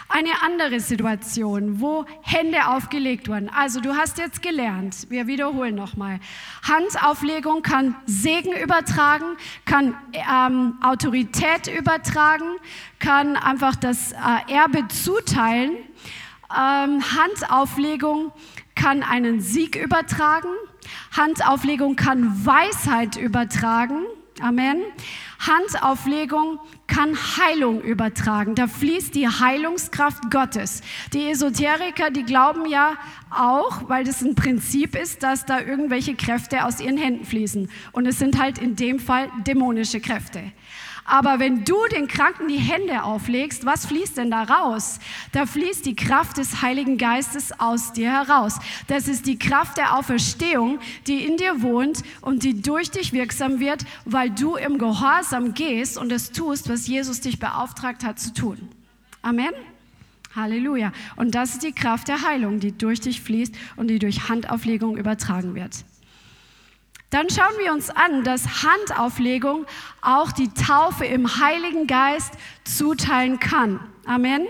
[0.08, 3.50] Eine andere Situation, wo Hände aufgelegt wurden.
[3.50, 6.20] Also du hast jetzt gelernt, wir wiederholen nochmal.
[6.62, 9.26] Handauflegung kann Segen übertragen,
[9.65, 12.46] kann ähm, Autorität übertragen,
[13.00, 15.78] kann einfach das äh, Erbe zuteilen.
[16.52, 18.32] Ähm, Handauflegung
[18.76, 20.50] kann einen Sieg übertragen.
[21.18, 24.06] Handauflegung kann Weisheit übertragen.
[24.41, 24.84] Amen.
[25.47, 28.55] Handauflegung kann Heilung übertragen.
[28.55, 30.81] Da fließt die Heilungskraft Gottes.
[31.13, 32.97] Die Esoteriker, die glauben ja
[33.29, 37.69] auch, weil das ein Prinzip ist, dass da irgendwelche Kräfte aus ihren Händen fließen.
[37.91, 40.51] Und es sind halt in dem Fall dämonische Kräfte.
[41.08, 45.00] Aber wenn du den Kranken die Hände auflegst, was fließt denn da raus?
[45.32, 48.58] Da fließt die Kraft des Heiligen Geistes aus dir heraus.
[48.88, 53.60] Das ist die Kraft der Auferstehung, die in dir wohnt und die durch dich wirksam
[53.60, 58.34] wird, weil du im Gehorsam gehst und es tust, was Jesus dich beauftragt hat zu
[58.34, 58.68] tun.
[59.22, 59.54] Amen.
[60.36, 60.91] Halleluja.
[61.15, 64.98] Und das ist die Kraft der Heilung, die durch dich fließt und die durch Handauflegung
[64.98, 65.86] übertragen wird.
[67.15, 69.65] Dann schauen wir uns an, dass Handauflegung
[70.01, 72.34] auch die Taufe im Heiligen Geist
[72.65, 73.80] zuteilen kann.
[74.06, 74.45] Amen.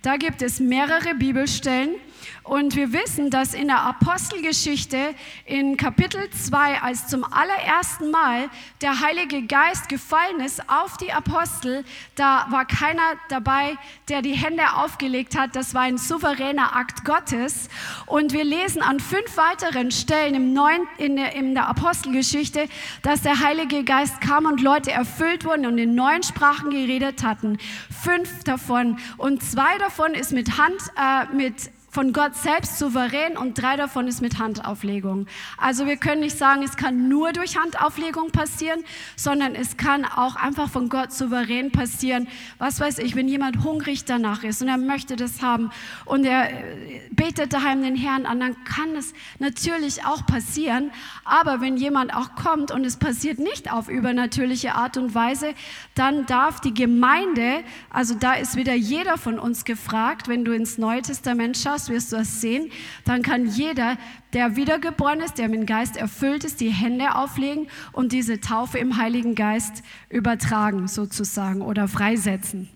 [0.00, 1.96] Da gibt es mehrere Bibelstellen.
[2.42, 5.14] Und wir wissen, dass in der Apostelgeschichte
[5.46, 11.84] in Kapitel 2, als zum allerersten Mal der Heilige Geist gefallen ist auf die Apostel,
[12.14, 13.76] da war keiner dabei,
[14.08, 15.56] der die Hände aufgelegt hat.
[15.56, 17.68] Das war ein souveräner Akt Gottes.
[18.06, 22.68] Und wir lesen an fünf weiteren Stellen im Neuen, in, der, in der Apostelgeschichte,
[23.02, 27.58] dass der Heilige Geist kam und Leute erfüllt wurden und in neuen Sprachen geredet hatten.
[27.90, 28.98] Fünf davon.
[29.16, 34.08] Und zwei davon ist mit Hand, äh, mit von Gott selbst souverän und drei davon
[34.08, 35.28] ist mit Handauflegung.
[35.56, 38.82] Also wir können nicht sagen, es kann nur durch Handauflegung passieren,
[39.14, 42.26] sondern es kann auch einfach von Gott souverän passieren.
[42.58, 45.70] Was weiß ich, wenn jemand hungrig danach ist und er möchte das haben
[46.04, 50.90] und er äh, betet daheim den Herrn an, dann kann es natürlich auch passieren.
[51.24, 55.54] Aber wenn jemand auch kommt und es passiert nicht auf übernatürliche Art und Weise,
[55.94, 60.76] dann darf die Gemeinde, also da ist wieder jeder von uns gefragt, wenn du ins
[60.76, 62.70] Neue Testament schaust, anschaust, wirst du das sehen,
[63.04, 63.96] dann kann jeder,
[64.32, 68.78] der wiedergeboren ist, der mit dem Geist erfüllt ist, die Hände auflegen und diese Taufe
[68.78, 72.68] im Heiligen Geist übertragen sozusagen oder freisetzen.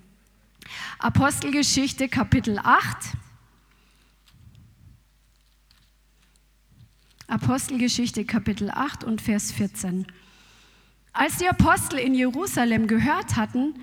[0.98, 3.16] Apostelgeschichte Kapitel 8.
[7.28, 10.06] Apostelgeschichte Kapitel 8 und Vers 14.
[11.12, 13.74] Als die Apostel in Jerusalem gehört hatten,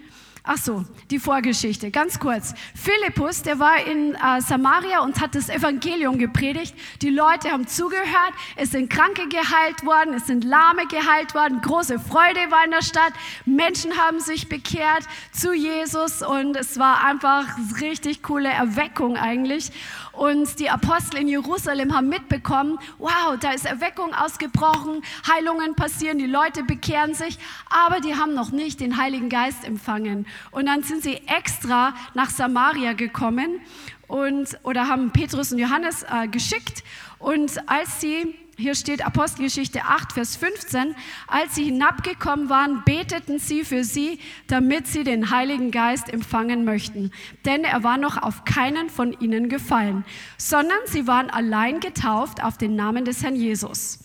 [0.47, 2.53] Ach so, die Vorgeschichte, ganz kurz.
[2.75, 6.75] Philippus, der war in äh, Samaria und hat das Evangelium gepredigt.
[7.01, 11.97] Die Leute haben zugehört, es sind Kranke geheilt worden, es sind Lahme geheilt worden, große
[11.97, 13.13] Freude war in der Stadt.
[13.45, 17.47] Menschen haben sich bekehrt zu Jesus und es war einfach
[17.81, 19.71] richtig coole Erweckung eigentlich.
[20.17, 26.25] Und die Apostel in Jerusalem haben mitbekommen, wow, da ist Erweckung ausgebrochen, Heilungen passieren, die
[26.25, 27.37] Leute bekehren sich,
[27.69, 30.25] aber die haben noch nicht den Heiligen Geist empfangen.
[30.51, 33.59] Und dann sind sie extra nach Samaria gekommen
[34.07, 36.83] und, oder haben Petrus und Johannes äh, geschickt.
[37.19, 40.95] Und als sie hier steht Apostelgeschichte 8, Vers 15,
[41.27, 47.11] als sie hinabgekommen waren, beteten sie für sie, damit sie den Heiligen Geist empfangen möchten.
[47.43, 50.05] Denn er war noch auf keinen von ihnen gefallen,
[50.37, 53.99] sondern sie waren allein getauft auf den Namen des Herrn Jesus.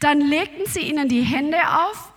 [0.00, 2.12] Dann legten sie ihnen die Hände auf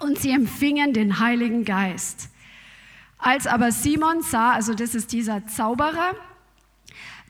[0.00, 2.28] und sie empfingen den Heiligen Geist.
[3.18, 6.14] Als aber Simon sah, also das ist dieser Zauberer,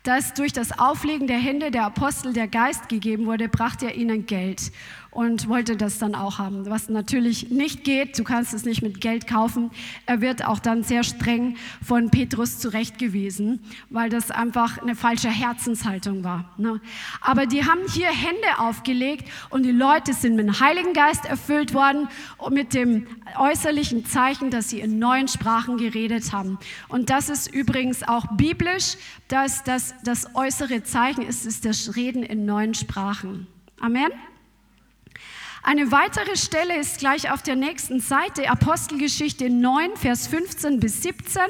[0.02, 4.26] dass durch das Auflegen der Hände der Apostel der Geist gegeben wurde, brachte er ihnen
[4.26, 4.72] Geld
[5.10, 6.68] und wollte das dann auch haben.
[6.68, 9.70] Was natürlich nicht geht, du kannst es nicht mit Geld kaufen.
[10.06, 16.22] Er wird auch dann sehr streng von Petrus zurechtgewiesen, weil das einfach eine falsche Herzenshaltung
[16.22, 16.52] war.
[16.58, 16.80] Ne?
[17.20, 21.74] Aber die haben hier Hände aufgelegt und die Leute sind mit dem Heiligen Geist erfüllt
[21.74, 26.58] worden und mit dem äußerlichen Zeichen, dass sie in neuen Sprachen geredet haben.
[26.88, 28.96] Und das ist übrigens auch biblisch,
[29.28, 33.46] dass das das äußere Zeichen ist, ist das Reden in neuen Sprachen.
[33.80, 34.10] Amen.
[35.62, 41.42] Eine weitere Stelle ist gleich auf der nächsten Seite, Apostelgeschichte 9, Vers 15 bis 17.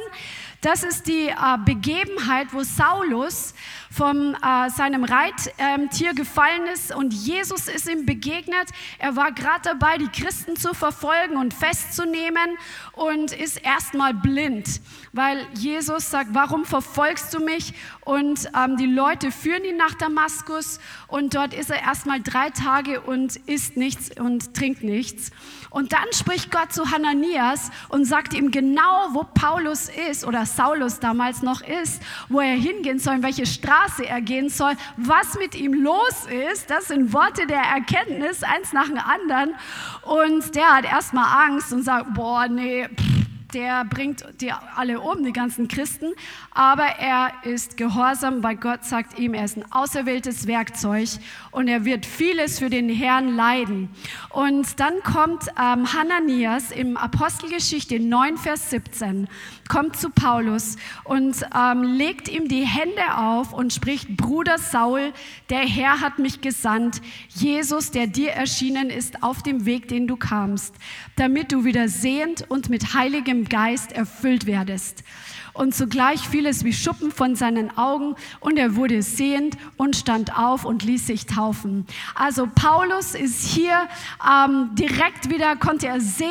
[0.61, 3.55] Das ist die äh, Begebenheit, wo Saulus
[3.90, 8.68] von äh, seinem Reittier gefallen ist und Jesus ist ihm begegnet.
[8.99, 12.59] Er war gerade dabei, die Christen zu verfolgen und festzunehmen
[12.92, 17.73] und ist erstmal blind, weil Jesus sagt, warum verfolgst du mich?
[18.05, 23.01] Und ähm, die Leute führen ihn nach Damaskus und dort ist er erstmal drei Tage
[23.01, 25.31] und isst nichts und trinkt nichts.
[25.70, 30.98] Und dann spricht Gott zu Hananias und sagt ihm genau, wo Paulus ist oder Saulus
[30.98, 35.54] damals noch ist, wo er hingehen soll, in welche Straße er gehen soll, was mit
[35.54, 36.70] ihm los ist.
[36.70, 39.54] Das sind Worte der Erkenntnis, eins nach dem anderen.
[40.02, 43.10] Und der hat erstmal Angst und sagt, boah, nee, pff,
[43.54, 46.12] der bringt die alle um, die ganzen Christen,
[46.50, 51.08] aber er ist gehorsam, weil Gott sagt ihm, er ist ein auserwähltes Werkzeug
[51.50, 53.90] und er wird vieles für den Herrn leiden.
[54.30, 59.28] Und dann kommt ähm, Hananias im Apostelgeschichte 9, Vers 17,
[59.68, 65.12] kommt zu Paulus und ähm, legt ihm die Hände auf und spricht, Bruder Saul,
[65.48, 70.16] der Herr hat mich gesandt, Jesus, der dir erschienen ist auf dem Weg, den du
[70.16, 70.74] kamst,
[71.16, 75.03] damit du wieder sehend und mit heiligem Geist erfüllt werdest
[75.52, 80.36] und zugleich fiel es wie Schuppen von seinen Augen und er wurde sehend und stand
[80.38, 81.86] auf und ließ sich taufen.
[82.14, 83.88] Also Paulus ist hier
[84.26, 86.28] ähm, direkt wieder, konnte er sehen.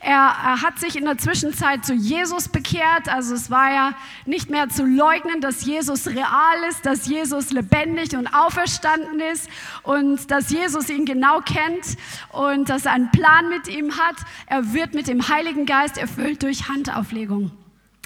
[0.00, 3.08] Er, er hat sich in der Zwischenzeit zu Jesus bekehrt.
[3.08, 3.92] Also es war ja
[4.26, 9.48] nicht mehr zu leugnen, dass Jesus real ist, dass Jesus lebendig und auferstanden ist
[9.82, 11.96] und dass Jesus ihn genau kennt
[12.32, 14.16] und dass er einen Plan mit ihm hat.
[14.46, 17.50] Er wird mit dem Heiligen Geist erfüllt durch Handauflegung.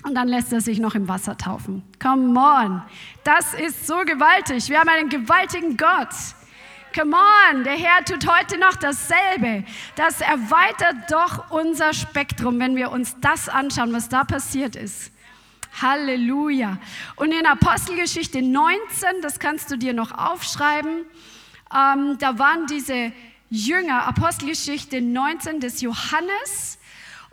[0.05, 1.83] Und dann lässt er sich noch im Wasser taufen.
[2.01, 2.83] Come on,
[3.25, 4.69] das ist so gewaltig.
[4.69, 6.15] Wir haben einen gewaltigen Gott.
[6.95, 9.65] Come on, der Herr tut heute noch dasselbe.
[9.97, 15.13] Das erweitert doch unser Spektrum, wenn wir uns das anschauen, was da passiert ist.
[15.83, 16.79] Halleluja.
[17.17, 21.05] Und in Apostelgeschichte 19, das kannst du dir noch aufschreiben,
[21.75, 23.13] ähm, da waren diese
[23.51, 26.78] Jünger, Apostelgeschichte 19 des Johannes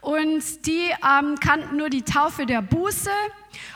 [0.05, 3.09] und die ähm, kannten nur die Taufe der Buße.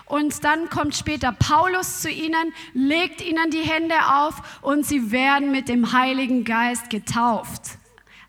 [0.06, 5.52] Und dann kommt später Paulus zu ihnen, legt ihnen die Hände auf und sie werden
[5.52, 7.80] mit dem Heiligen Geist getauft.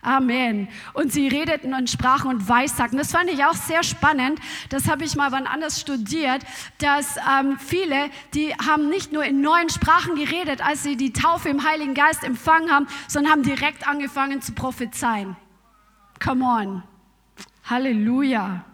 [0.03, 0.69] Amen.
[0.95, 2.97] Und sie redeten und sprachen und weissagten.
[2.97, 4.41] Das fand ich auch sehr spannend.
[4.71, 6.43] Das habe ich mal wann anders studiert,
[6.79, 11.51] dass ähm, viele, die haben nicht nur in neuen Sprachen geredet, als sie die Taufe
[11.51, 15.37] im Heiligen Geist empfangen haben, sondern haben direkt angefangen zu prophezeien.
[16.19, 16.83] Come on.
[17.71, 18.65] Halleluja.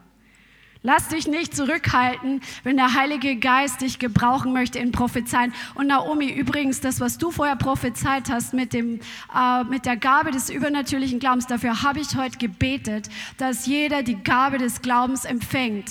[0.82, 5.52] Lass dich nicht zurückhalten, wenn der Heilige Geist dich gebrauchen möchte in Prophezeien.
[5.74, 9.00] Und Naomi, übrigens, das, was du vorher prophezeit hast mit, dem,
[9.34, 14.22] äh, mit der Gabe des übernatürlichen Glaubens, dafür habe ich heute gebetet, dass jeder die
[14.22, 15.90] Gabe des Glaubens empfängt.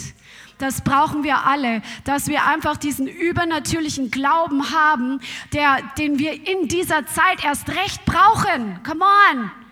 [0.59, 5.19] Das brauchen wir alle, dass wir einfach diesen übernatürlichen Glauben haben,
[5.51, 8.79] der, den wir in dieser Zeit erst recht brauchen.
[8.83, 9.03] Come
[9.33, 9.64] on.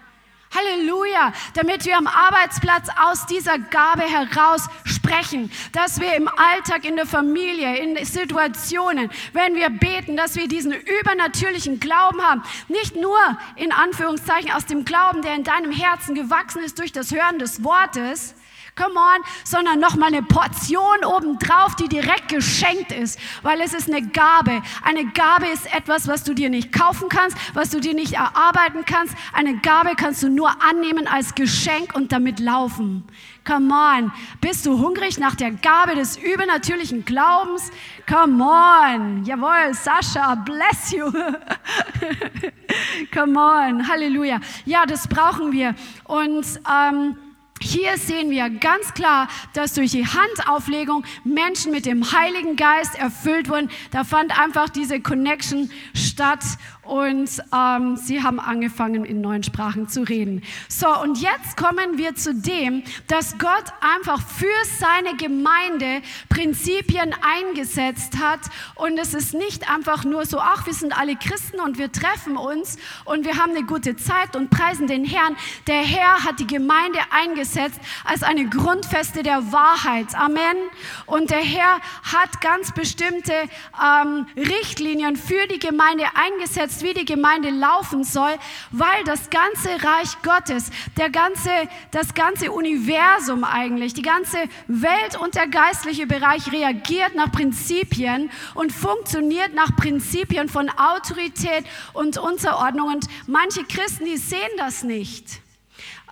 [0.54, 6.95] Halleluja, damit wir am Arbeitsplatz aus dieser Gabe heraus sprechen, dass wir im Alltag, in
[6.95, 13.20] der Familie, in Situationen, wenn wir beten, dass wir diesen übernatürlichen Glauben haben, nicht nur
[13.56, 17.64] in Anführungszeichen aus dem Glauben, der in deinem Herzen gewachsen ist durch das Hören des
[17.64, 18.36] Wortes,
[18.76, 24.07] come on, sondern nochmal eine Portion obendrauf, die direkt geschenkt ist, weil es ist eine
[24.07, 24.61] Gabe.
[24.84, 28.86] Eine Gabe ist etwas, was du dir nicht kaufen kannst, was du dir nicht erarbeiten
[28.86, 29.15] kannst.
[29.34, 33.03] Eine Gabe kannst du nur annehmen als Geschenk und damit laufen.
[33.45, 34.11] Come on.
[34.39, 37.71] Bist du hungrig nach der Gabe des übernatürlichen Glaubens?
[38.07, 39.26] Come on.
[39.26, 41.11] Jawohl, Sascha, bless you.
[43.13, 43.88] Come on.
[43.88, 44.39] Halleluja.
[44.65, 45.76] Ja, das brauchen wir.
[46.05, 47.17] Und ähm,
[47.64, 53.49] hier sehen wir ganz klar, dass durch die Handauflegung Menschen mit dem Heiligen Geist erfüllt
[53.49, 53.70] wurden.
[53.91, 56.43] Da fand einfach diese Connection statt
[56.84, 60.44] und ähm, sie haben angefangen, in neuen Sprachen zu reden.
[60.68, 64.48] So, und jetzt kommen wir zu dem, dass Gott einfach für
[64.80, 68.42] seine Gemeinde Prinzipien eingesetzt hat.
[68.76, 72.36] Und es ist nicht einfach nur so, ach, wir sind alle Christen und wir treffen
[72.36, 75.38] uns und wir haben eine gute Zeit und preisen den Herrn.
[75.68, 80.14] Der Herr hat die Gemeinde eingesetzt als eine Grundfeste der Wahrheit.
[80.16, 80.58] Amen.
[81.06, 83.34] Und der Herr hat ganz bestimmte
[83.82, 88.34] ähm, Richtlinien für die Gemeinde eingesetzt jetzt, wie die Gemeinde laufen soll,
[88.71, 91.49] weil das ganze Reich Gottes, der ganze,
[91.91, 98.71] das ganze Universum eigentlich, die ganze Welt und der geistliche Bereich reagiert nach Prinzipien und
[98.71, 102.88] funktioniert nach Prinzipien von Autorität und Unterordnung.
[102.88, 105.43] Und manche Christen, die sehen das nicht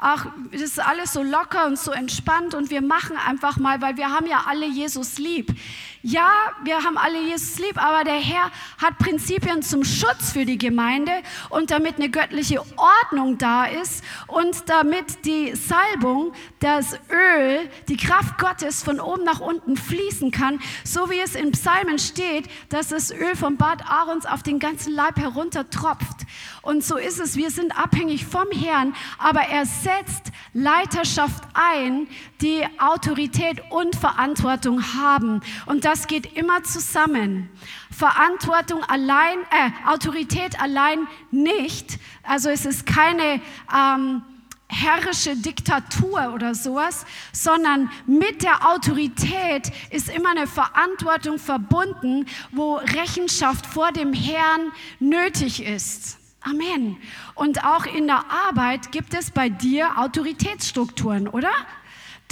[0.02, 3.98] ach, das ist alles so locker und so entspannt und wir machen einfach mal, weil
[3.98, 5.56] wir haben ja alle Jesus lieb.
[6.04, 6.32] Ja,
[6.64, 8.50] wir haben alle Jesus lieb, aber der Herr
[8.82, 11.12] hat Prinzipien zum Schutz für die Gemeinde
[11.50, 18.40] und damit eine göttliche Ordnung da ist und damit die Salbung, das Öl, die Kraft
[18.40, 23.12] Gottes von oben nach unten fließen kann, so wie es in Psalmen steht, dass das
[23.12, 26.26] Öl vom Bad Aarons auf den ganzen Leib herunter tropft.
[26.64, 32.08] Und so ist es, wir sind abhängig vom Herrn, aber er setzt Leiterschaft ein,
[32.42, 35.42] die Autorität und Verantwortung haben.
[35.66, 37.50] Und das geht immer zusammen.
[37.92, 42.00] Verantwortung allein, äh, Autorität allein nicht.
[42.24, 43.42] Also es ist keine
[43.76, 44.22] ähm,
[44.70, 53.66] herrische Diktatur oder sowas, sondern mit der Autorität ist immer eine Verantwortung verbunden, wo Rechenschaft
[53.66, 56.20] vor dem Herrn nötig ist.
[56.40, 56.96] Amen.
[57.36, 61.52] Und auch in der Arbeit gibt es bei dir Autoritätsstrukturen, oder?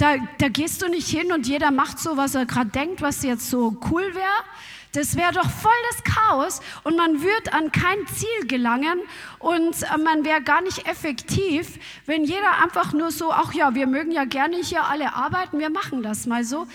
[0.00, 3.22] Da, da gehst du nicht hin und jeder macht so, was er gerade denkt, was
[3.22, 4.44] jetzt so cool wäre,
[4.92, 9.00] das wäre doch voll das Chaos und man würde an kein Ziel gelangen
[9.38, 13.86] und äh, man wäre gar nicht effektiv, wenn jeder einfach nur so, ach ja, wir
[13.86, 16.66] mögen ja gerne hier alle arbeiten, wir machen das mal so.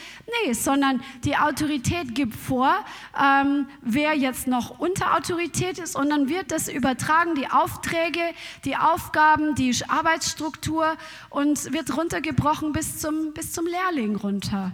[0.43, 2.73] Nee, sondern die Autorität gibt vor,
[3.21, 8.21] ähm, wer jetzt noch unter Autorität ist und dann wird das übertragen, die Aufträge,
[8.63, 10.95] die Aufgaben, die Arbeitsstruktur
[11.29, 14.71] und wird runtergebrochen bis zum, bis zum Lehrling runter.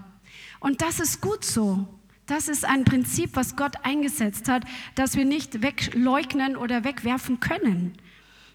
[0.60, 1.88] Und das ist gut so.
[2.32, 4.63] Das ist ein Prinzip, was Gott eingesetzt hat,
[4.95, 7.91] das wir nicht wegleugnen oder wegwerfen können.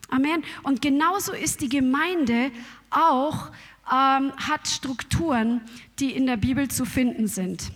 [0.08, 0.42] Amen.
[0.62, 2.52] Und genauso ist die Gemeinde
[2.88, 3.48] auch,
[3.92, 5.60] ähm, hat Strukturen,
[5.98, 7.70] die in der Bibel zu finden sind.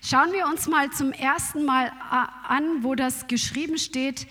[0.00, 4.28] Schauen wir uns mal zum ersten Mal äh, an, wo das geschrieben steht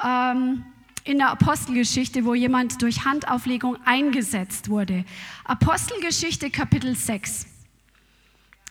[0.00, 0.64] ähm,
[1.02, 5.04] in der Apostelgeschichte, wo jemand durch Handauflegung eingesetzt wurde.
[5.44, 7.48] Apostelgeschichte Kapitel 6.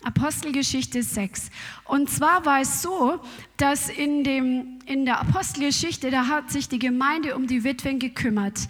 [0.03, 1.49] Apostelgeschichte 6.
[1.85, 3.19] Und zwar war es so,
[3.57, 8.67] dass in, dem, in der Apostelgeschichte, da hat sich die Gemeinde um die Witwen gekümmert.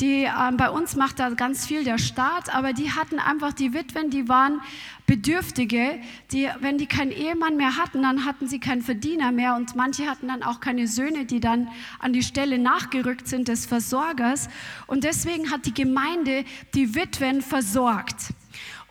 [0.00, 3.72] Die, äh, bei uns macht da ganz viel der Staat, aber die hatten einfach die
[3.74, 4.60] Witwen, die waren
[5.06, 6.00] Bedürftige,
[6.32, 10.06] die, wenn die keinen Ehemann mehr hatten, dann hatten sie keinen Verdiener mehr und manche
[10.06, 11.68] hatten dann auch keine Söhne, die dann
[12.00, 14.48] an die Stelle nachgerückt sind des Versorgers.
[14.86, 18.34] Und deswegen hat die Gemeinde die Witwen versorgt.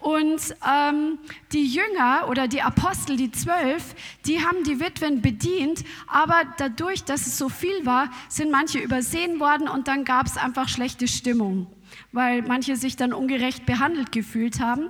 [0.04, 1.18] Und ähm,
[1.54, 3.96] die Jünger oder die Apostel, die zwölf,
[4.26, 9.40] die haben die Witwen bedient, aber dadurch, dass es so viel war, sind manche übersehen
[9.40, 11.68] worden und dann gab es einfach schlechte Stimmung,
[12.12, 14.90] weil manche sich dann ungerecht behandelt gefühlt haben.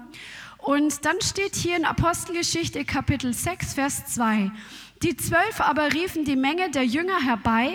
[0.58, 4.50] Und dann steht hier in Apostelgeschichte Kapitel 6, Vers 2.
[5.04, 7.70] Die zwölf aber riefen die Menge der Jünger herbei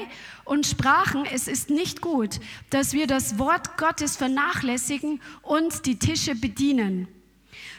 [0.44, 6.34] und sprachen, es ist nicht gut, dass wir das Wort Gottes vernachlässigen und die Tische
[6.34, 7.06] bedienen.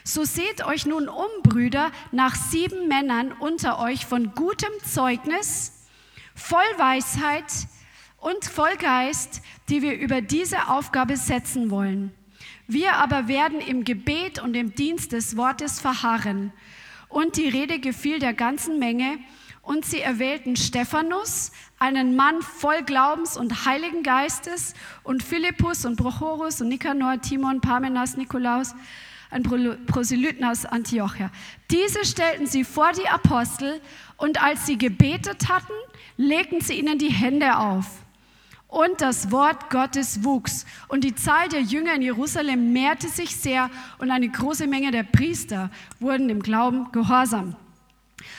[0.04, 5.72] So seht euch nun um, Brüder, nach sieben Männern unter euch von gutem Zeugnis,
[6.34, 7.44] voll Weisheit
[8.18, 12.12] und voll Geist, die wir über diese Aufgabe setzen wollen.
[12.66, 16.52] Wir aber werden im Gebet und im Dienst des Wortes verharren.
[17.08, 19.18] Und die Rede gefiel der ganzen Menge,
[19.62, 26.60] und sie erwählten Stephanus, einen Mann voll Glaubens und Heiligen Geistes, und Philippus und Prochorus
[26.60, 28.74] und Nikanor, Timon, Parmenas, Nikolaus,
[29.30, 31.30] ein Proselyten aus Antiochia.
[31.70, 33.80] Diese stellten sie vor die Apostel
[34.16, 35.72] und als sie gebetet hatten,
[36.16, 37.86] legten sie ihnen die Hände auf.
[38.66, 43.68] Und das Wort Gottes wuchs und die Zahl der Jünger in Jerusalem mehrte sich sehr
[43.98, 47.56] und eine große Menge der Priester wurden im Glauben gehorsam.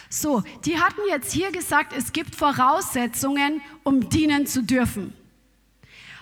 [0.09, 5.13] So, die hatten jetzt hier gesagt, es gibt Voraussetzungen, um dienen zu dürfen.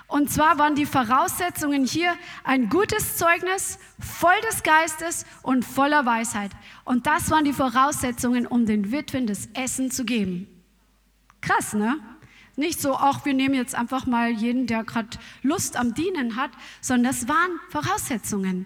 [0.09, 6.49] Und zwar waren die Voraussetzungen hier ein gutes Zeugnis, voll des Geistes und voller Weisheit.
[6.83, 10.47] Und das waren die Voraussetzungen, um den Witwen das Essen zu geben.
[11.41, 11.97] Krass, ne?
[12.55, 16.51] Nicht so, auch wir nehmen jetzt einfach mal jeden, der gerade Lust am Dienen hat,
[16.81, 18.65] sondern das waren Voraussetzungen.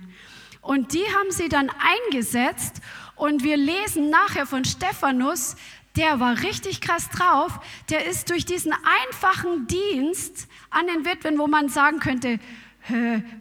[0.62, 1.70] Und die haben sie dann
[2.06, 2.82] eingesetzt.
[3.16, 5.58] Und wir lesen nachher von Stephanus,
[5.96, 7.60] der war richtig krass drauf.
[7.90, 12.40] Der ist durch diesen einfachen Dienst an den Witwen, wo man sagen könnte,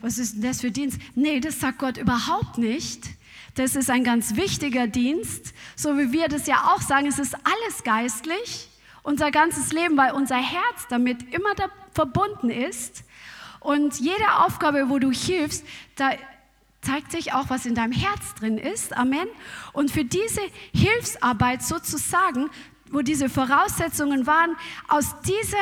[0.01, 1.01] was ist denn das für Dienst?
[1.15, 3.09] Nee, das sagt Gott überhaupt nicht.
[3.55, 7.35] Das ist ein ganz wichtiger Dienst, so wie wir das ja auch sagen, es ist
[7.35, 8.69] alles geistlich,
[9.03, 13.05] unser ganzes Leben, weil unser Herz damit immer da verbunden ist.
[13.61, 15.65] Und jede Aufgabe, wo du hilfst,
[15.97, 16.13] da
[16.83, 18.97] zeigt sich auch, was in deinem Herz drin ist.
[18.97, 19.29] Amen.
[19.73, 20.43] Und für diese
[20.75, 22.51] Hilfsarbeit sozusagen,
[22.91, 24.57] wo diese Voraussetzungen waren,
[24.89, 25.57] aus dieser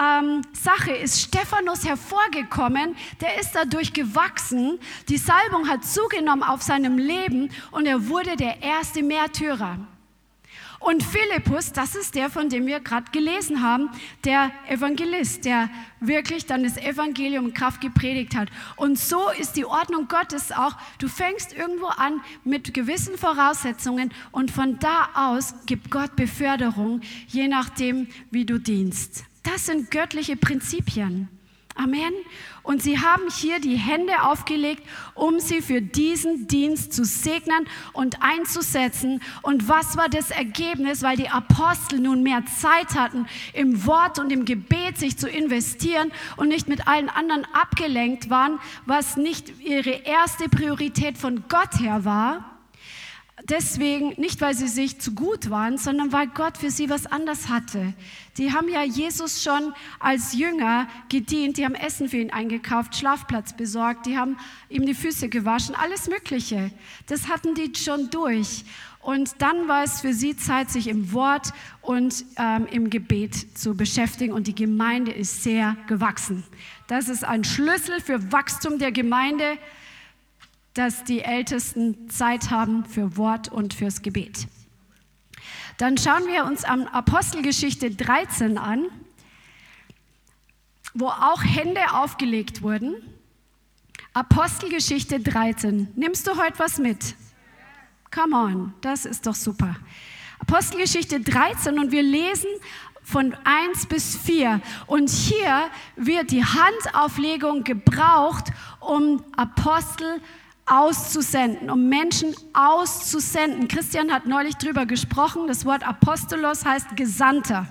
[0.00, 6.98] ähm, Sache ist Stephanus hervorgekommen, der ist dadurch gewachsen, die Salbung hat zugenommen auf seinem
[6.98, 9.78] Leben und er wurde der erste Märtyrer.
[10.84, 13.88] Und Philippus, das ist der, von dem wir gerade gelesen haben,
[14.22, 18.50] der Evangelist, der wirklich dann das Evangelium Kraft gepredigt hat.
[18.76, 20.76] Und so ist die Ordnung Gottes auch.
[20.98, 27.48] Du fängst irgendwo an mit gewissen Voraussetzungen und von da aus gibt Gott Beförderung, je
[27.48, 29.24] nachdem, wie du dienst.
[29.42, 31.30] Das sind göttliche Prinzipien.
[31.76, 32.12] Amen.
[32.64, 34.82] Und sie haben hier die Hände aufgelegt,
[35.14, 39.20] um sie für diesen Dienst zu segnen und einzusetzen.
[39.42, 41.02] Und was war das Ergebnis?
[41.02, 46.10] Weil die Apostel nun mehr Zeit hatten, im Wort und im Gebet sich zu investieren
[46.36, 52.06] und nicht mit allen anderen abgelenkt waren, was nicht ihre erste Priorität von Gott her
[52.06, 52.53] war
[53.44, 57.48] deswegen, nicht weil sie sich zu gut waren, sondern weil Gott für sie was anders
[57.48, 57.94] hatte.
[58.36, 63.52] Die haben ja Jesus schon als Jünger gedient, die haben Essen für ihn eingekauft, Schlafplatz
[63.52, 64.36] besorgt, die haben
[64.68, 66.70] ihm die Füße gewaschen, alles Mögliche.
[67.06, 68.64] Das hatten die schon durch.
[69.04, 73.76] Und dann war es für sie Zeit, sich im Wort und ähm, im Gebet zu
[73.76, 74.32] beschäftigen.
[74.32, 76.42] Und die Gemeinde ist sehr gewachsen.
[76.86, 79.58] Das ist ein Schlüssel für Wachstum der Gemeinde
[80.74, 84.48] dass die Ältesten Zeit haben für Wort und fürs Gebet.
[85.78, 88.86] Dann schauen wir uns am Apostelgeschichte 13 an,
[90.92, 92.96] wo auch Hände aufgelegt wurden.
[94.12, 95.88] Apostelgeschichte 13.
[95.96, 97.16] Nimmst du heute was mit?
[98.12, 99.76] Come on, das ist doch super.
[100.38, 102.50] Apostelgeschichte 13 und wir lesen
[103.02, 104.60] von 1 bis 4.
[104.86, 113.68] Und hier wird die Handauflegung gebraucht, um Apostel zu auszusenden, um Menschen auszusenden.
[113.68, 115.46] Christian hat neulich drüber gesprochen.
[115.46, 117.66] Das Wort Apostolos heißt Gesandter.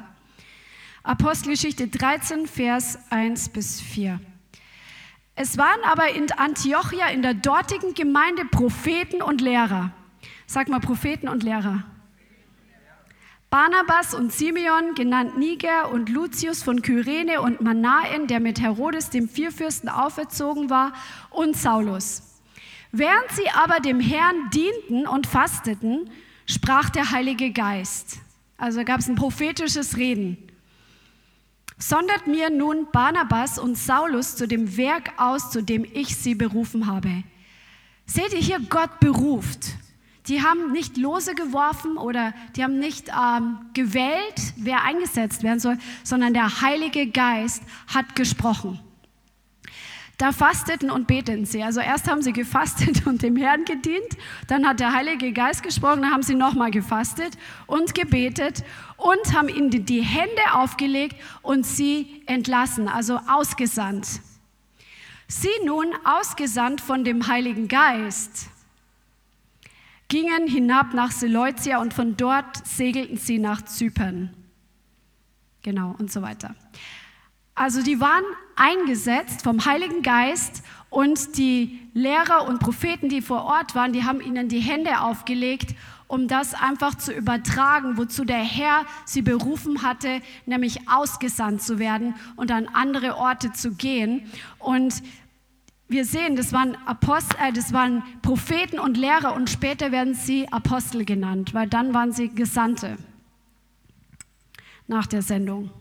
[1.03, 4.19] Apostelgeschichte 13, Vers 1 bis 4.
[5.35, 9.91] Es waren aber in Antiochia in der dortigen Gemeinde Propheten und Lehrer.
[10.45, 11.83] Sag mal Propheten und Lehrer.
[13.49, 19.29] Barnabas und Simeon, genannt Niger, und Lucius von Kyrene und Manaen, der mit Herodes, dem
[19.29, 20.93] Vierfürsten, auferzogen war,
[21.29, 22.32] und Saulus.
[22.95, 26.11] Während sie aber dem Herrn dienten und fasteten,
[26.45, 28.19] sprach der Heilige Geist.
[28.55, 30.37] Also gab es ein prophetisches Reden.
[31.79, 36.85] Sondert mir nun Barnabas und Saulus zu dem Werk aus, zu dem ich sie berufen
[36.85, 37.23] habe.
[38.05, 39.71] Seht ihr hier, Gott beruft.
[40.27, 45.79] Die haben nicht lose geworfen oder die haben nicht ähm, gewählt, wer eingesetzt werden soll,
[46.03, 48.79] sondern der Heilige Geist hat gesprochen.
[50.17, 51.63] Da fasteten und beteten sie.
[51.63, 56.03] Also erst haben sie gefastet und dem Herrn gedient, dann hat der Heilige Geist gesprochen,
[56.03, 58.63] dann haben sie nochmal gefastet und gebetet
[58.97, 64.21] und haben ihnen die Hände aufgelegt und sie entlassen, also ausgesandt.
[65.27, 68.49] Sie nun, ausgesandt von dem Heiligen Geist,
[70.09, 74.31] gingen hinab nach Seleucia und von dort segelten sie nach Zypern.
[75.63, 76.53] Genau und so weiter.
[77.55, 78.23] Also die waren
[78.55, 84.21] eingesetzt vom Heiligen Geist und die Lehrer und Propheten, die vor Ort waren, die haben
[84.21, 85.75] ihnen die Hände aufgelegt,
[86.07, 92.15] um das einfach zu übertragen, wozu der Herr sie berufen hatte, nämlich ausgesandt zu werden
[92.35, 94.31] und an andere Orte zu gehen.
[94.59, 95.01] Und
[95.87, 100.51] wir sehen, das waren, Apostel, äh, das waren Propheten und Lehrer und später werden sie
[100.51, 102.97] Apostel genannt, weil dann waren sie Gesandte
[104.87, 105.71] nach der Sendung.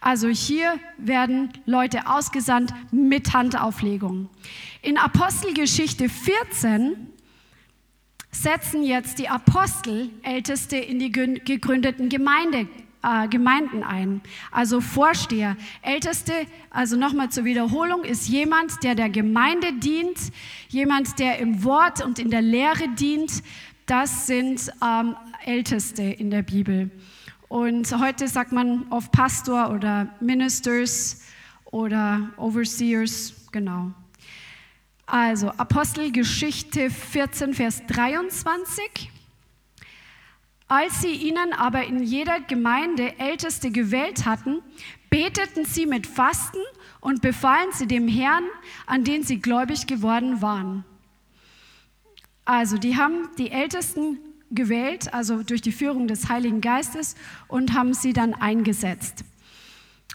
[0.00, 4.28] Also hier werden Leute ausgesandt mit Handauflegung.
[4.82, 7.08] In Apostelgeschichte 14
[8.30, 12.68] setzen jetzt die Apostel Älteste in die gegründeten Gemeinde
[13.02, 14.20] äh, Gemeinden ein.
[14.50, 16.32] Also Vorsteher, Älteste,
[16.70, 20.18] also nochmal zur Wiederholung, ist jemand, der der Gemeinde dient,
[20.68, 23.42] jemand, der im Wort und in der Lehre dient.
[23.86, 26.90] Das sind ähm, Älteste in der Bibel.
[27.48, 31.22] Und heute sagt man oft Pastor oder Ministers
[31.64, 33.92] oder Overseers, genau.
[35.06, 39.10] Also Apostelgeschichte 14, Vers 23.
[40.66, 44.60] Als sie ihnen aber in jeder Gemeinde Älteste gewählt hatten,
[45.08, 46.60] beteten sie mit Fasten
[47.00, 48.44] und befahlen sie dem Herrn,
[48.86, 50.84] an den sie gläubig geworden waren.
[52.44, 54.18] Also die haben die Ältesten
[54.50, 57.14] gewählt, also durch die Führung des Heiligen Geistes
[57.48, 59.24] und haben sie dann eingesetzt.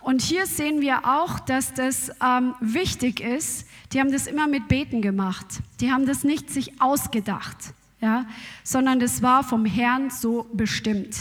[0.01, 3.67] Und hier sehen wir auch, dass das ähm, wichtig ist.
[3.93, 5.45] Die haben das immer mit Beten gemacht.
[5.79, 7.73] Die haben das nicht sich ausgedacht
[8.03, 8.25] ja,
[8.65, 11.15] sondern das war vom Herrn so bestimmt.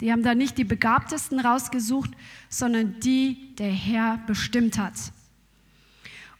[0.00, 2.10] Die haben da nicht die Begabtesten rausgesucht,
[2.48, 4.94] sondern die der Herr bestimmt hat.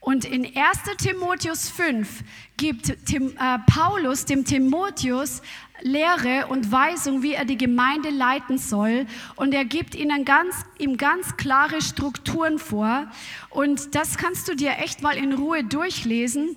[0.01, 0.55] Und in 1
[0.99, 2.22] Timotheus 5
[2.57, 5.42] gibt Tim, äh, Paulus dem Timotheus
[5.80, 9.07] Lehre und Weisung, wie er die Gemeinde leiten soll.
[9.36, 13.07] Und er gibt ihnen ganz, ihm ganz klare Strukturen vor.
[13.51, 16.57] Und das kannst du dir echt mal in Ruhe durchlesen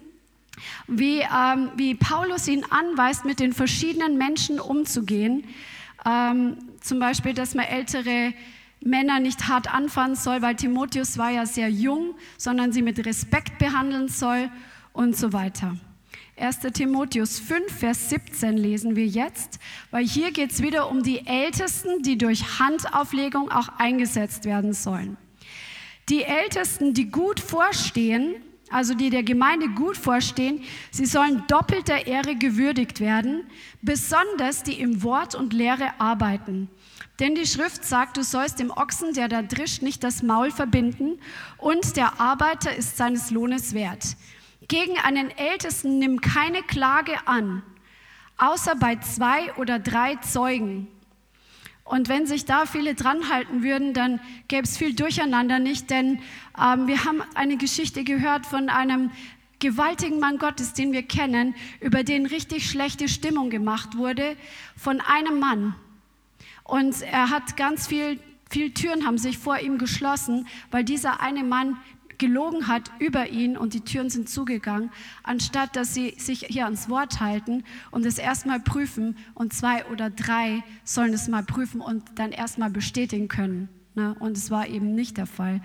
[0.88, 5.48] wie, ähm, wie Paulus ihn anweist, mit den verschiedenen Menschen umzugehen.
[6.06, 8.34] Ähm, zum Beispiel, dass man ältere
[8.84, 13.60] Männer nicht hart anfangen soll, weil Timotheus war ja sehr jung, sondern sie mit Respekt
[13.60, 14.50] behandeln soll
[14.94, 15.78] und so weiter.
[16.38, 16.60] 1.
[16.74, 19.60] Timotheus 5, Vers 17 lesen wir jetzt,
[19.92, 25.18] weil hier geht es wieder um die Ältesten, die durch Handauflegung auch eingesetzt werden sollen.
[26.10, 28.36] Die Ältesten, die gut vorstehen,
[28.72, 33.44] also die der Gemeinde gut vorstehen, sie sollen doppelter Ehre gewürdigt werden,
[33.82, 36.70] besonders die im Wort und Lehre arbeiten.
[37.22, 41.20] Denn die Schrift sagt, du sollst dem Ochsen, der da drischt, nicht das Maul verbinden
[41.60, 44.18] und der Arbeiter ist seines Lohnes wert.
[44.68, 47.62] Gegen einen Ältesten nimm keine Klage an,
[48.38, 50.88] außer bei zwei oder drei Zeugen.
[51.84, 56.22] Und wenn sich da viele dran halten würden, dann gäbe es viel Durcheinander nicht, denn
[56.60, 59.12] ähm, wir haben eine Geschichte gehört von einem
[59.60, 64.36] gewaltigen Mann Gottes, den wir kennen, über den richtig schlechte Stimmung gemacht wurde
[64.76, 65.76] von einem Mann.
[66.64, 71.44] Und er hat ganz viel, viele Türen haben sich vor ihm geschlossen, weil dieser eine
[71.44, 71.78] Mann
[72.22, 74.92] gelogen hat über ihn und die Türen sind zugegangen,
[75.24, 80.12] anstatt dass sie sich hier ans Wort halten und es erstmal prüfen und zwei oder
[80.12, 83.70] drei sollen es mal prüfen und dann erstmal bestätigen können.
[83.96, 84.16] Ne?
[84.20, 85.62] Und es war eben nicht der Fall.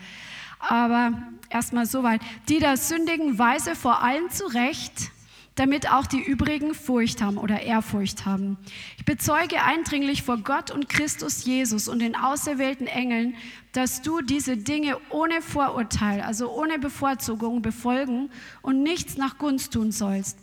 [0.59, 1.13] Aber
[1.51, 2.23] erstmal soweit.
[2.49, 5.13] Die da sündigen, weise vor allen zurecht,
[5.57, 8.59] damit auch die übrigen Furcht haben oder Ehrfurcht haben.
[8.99, 13.35] Ich bezeuge eindringlich vor Gott und Christus Jesus und den auserwählten Engeln,
[13.73, 18.31] dass du diese Dinge ohne Vorurteil, also ohne Bevorzugung befolgen
[18.63, 20.39] und nichts nach Gunst tun sollst.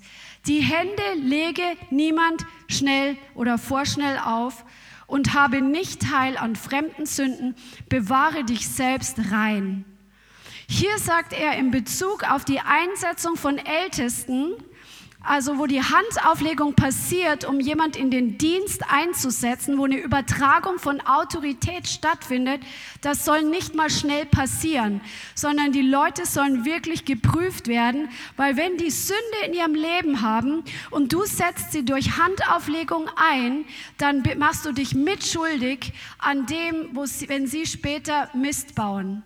[0.47, 4.65] Die Hände lege niemand schnell oder vorschnell auf
[5.05, 7.55] und habe nicht teil an fremden Sünden,
[7.87, 9.85] bewahre dich selbst rein.
[10.67, 14.55] Hier sagt er in Bezug auf die Einsetzung von Ältesten,
[15.23, 20.99] also wo die Handauflegung passiert, um jemand in den Dienst einzusetzen, wo eine Übertragung von
[21.01, 22.61] Autorität stattfindet,
[23.01, 24.99] das soll nicht mal schnell passieren,
[25.33, 30.63] sondern die Leute sollen wirklich geprüft werden, weil wenn die Sünde in ihrem Leben haben
[30.91, 33.65] und du setzt sie durch Handauflegung ein,
[33.97, 39.23] dann machst du dich mitschuldig an dem, sie, wenn sie später Mist bauen.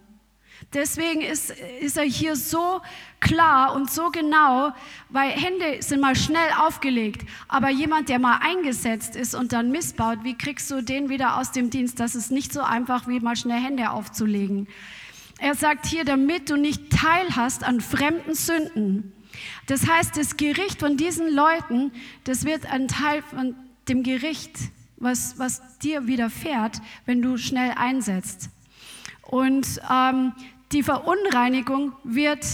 [0.73, 2.81] Deswegen ist, ist er hier so
[3.21, 4.73] klar und so genau,
[5.09, 10.19] weil Hände sind mal schnell aufgelegt, aber jemand, der mal eingesetzt ist und dann missbaut,
[10.23, 12.01] wie kriegst du den wieder aus dem Dienst?
[12.01, 14.67] Das ist nicht so einfach, wie mal schnell Hände aufzulegen.
[15.39, 19.13] Er sagt hier, damit du nicht teilhast an fremden Sünden.
[19.67, 21.91] Das heißt, das Gericht von diesen Leuten,
[22.25, 23.55] das wird ein Teil von
[23.87, 24.51] dem Gericht,
[24.97, 28.49] was, was dir widerfährt, wenn du schnell einsetzt.
[29.21, 30.33] Und ähm,
[30.71, 32.45] die Verunreinigung wird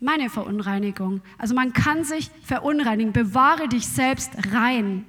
[0.00, 1.20] meine Verunreinigung.
[1.38, 3.12] Also man kann sich verunreinigen.
[3.12, 5.04] Bewahre dich selbst rein.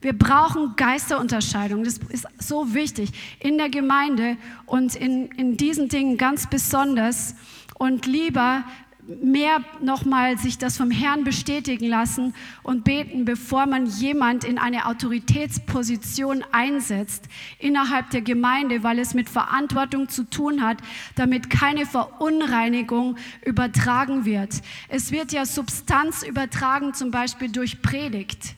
[0.00, 1.82] Wir brauchen Geisterunterscheidung.
[1.82, 3.10] Das ist so wichtig
[3.40, 7.34] in der Gemeinde und in, in diesen Dingen ganz besonders.
[7.76, 8.64] Und lieber
[9.06, 14.86] mehr nochmal sich das vom Herrn bestätigen lassen und beten, bevor man jemand in eine
[14.86, 17.24] Autoritätsposition einsetzt
[17.58, 20.78] innerhalb der Gemeinde, weil es mit Verantwortung zu tun hat,
[21.16, 24.62] damit keine Verunreinigung übertragen wird.
[24.88, 28.56] Es wird ja Substanz übertragen, zum Beispiel durch Predigt.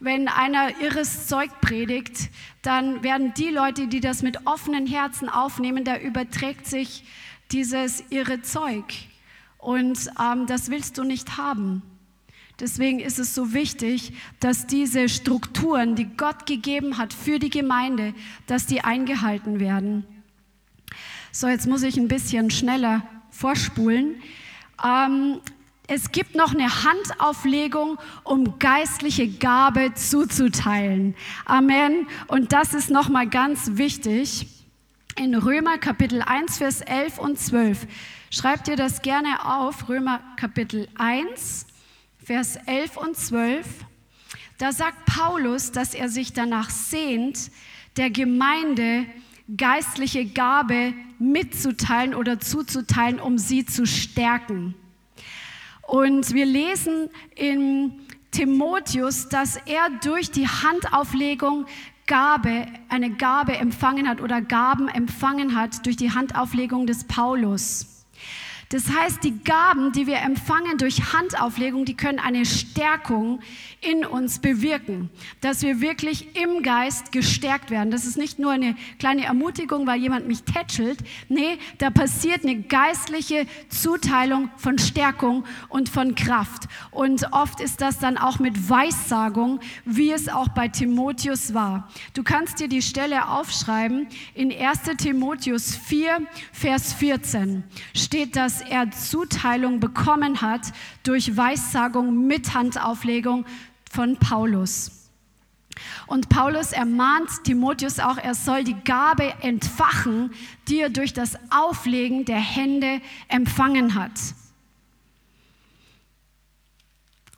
[0.00, 2.30] Wenn einer irres Zeug predigt,
[2.62, 7.04] dann werden die Leute, die das mit offenen Herzen aufnehmen, da überträgt sich
[7.52, 8.84] dieses irre Zeug.
[9.64, 11.80] Und ähm, das willst du nicht haben.
[12.60, 18.12] Deswegen ist es so wichtig, dass diese Strukturen, die Gott gegeben hat für die Gemeinde,
[18.46, 20.04] dass die eingehalten werden.
[21.32, 24.16] So, jetzt muss ich ein bisschen schneller vorspulen.
[24.84, 25.40] Ähm,
[25.86, 31.16] es gibt noch eine Handauflegung, um geistliche Gabe zuzuteilen.
[31.46, 32.06] Amen.
[32.26, 34.46] Und das ist nochmal ganz wichtig.
[35.16, 37.86] In Römer Kapitel 1, Vers 11 und 12
[38.34, 41.68] Schreibt ihr das gerne auf, Römer Kapitel 1,
[42.18, 43.64] Vers 11 und 12.
[44.58, 47.52] Da sagt Paulus, dass er sich danach sehnt,
[47.96, 49.06] der Gemeinde
[49.56, 54.74] geistliche Gabe mitzuteilen oder zuzuteilen, um sie zu stärken.
[55.82, 57.92] Und wir lesen in
[58.32, 61.66] Timotheus, dass er durch die Handauflegung
[62.08, 67.94] Gabe, eine Gabe empfangen hat oder Gaben empfangen hat durch die Handauflegung des Paulus.
[68.74, 73.38] Das heißt, die Gaben, die wir empfangen durch Handauflegung, die können eine Stärkung
[73.90, 75.10] in uns bewirken,
[75.40, 77.90] dass wir wirklich im Geist gestärkt werden.
[77.90, 80.98] Das ist nicht nur eine kleine Ermutigung, weil jemand mich tätschelt.
[81.28, 86.64] Nee, da passiert eine geistliche Zuteilung von Stärkung und von Kraft.
[86.90, 91.88] Und oft ist das dann auch mit Weissagung, wie es auch bei Timotheus war.
[92.14, 94.06] Du kannst dir die Stelle aufschreiben.
[94.34, 96.22] In 1 Timotheus 4,
[96.52, 97.64] Vers 14
[97.94, 100.72] steht, dass er Zuteilung bekommen hat
[101.02, 103.44] durch Weissagung mit Handauflegung
[103.94, 105.10] von Paulus.
[106.06, 110.32] Und Paulus ermahnt Timotheus auch, er soll die Gabe entfachen,
[110.68, 114.18] die er durch das Auflegen der Hände empfangen hat.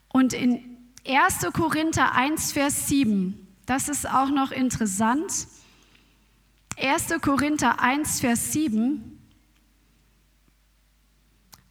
[0.09, 1.47] Und in 1.
[1.53, 5.47] Korinther 1, Vers 7, das ist auch noch interessant.
[6.79, 7.21] 1.
[7.21, 9.19] Korinther 1, Vers 7,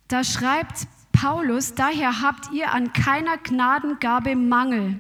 [0.07, 4.99] da schreibt Paulus, daher habt ihr an keiner Gnadengabe Mangel,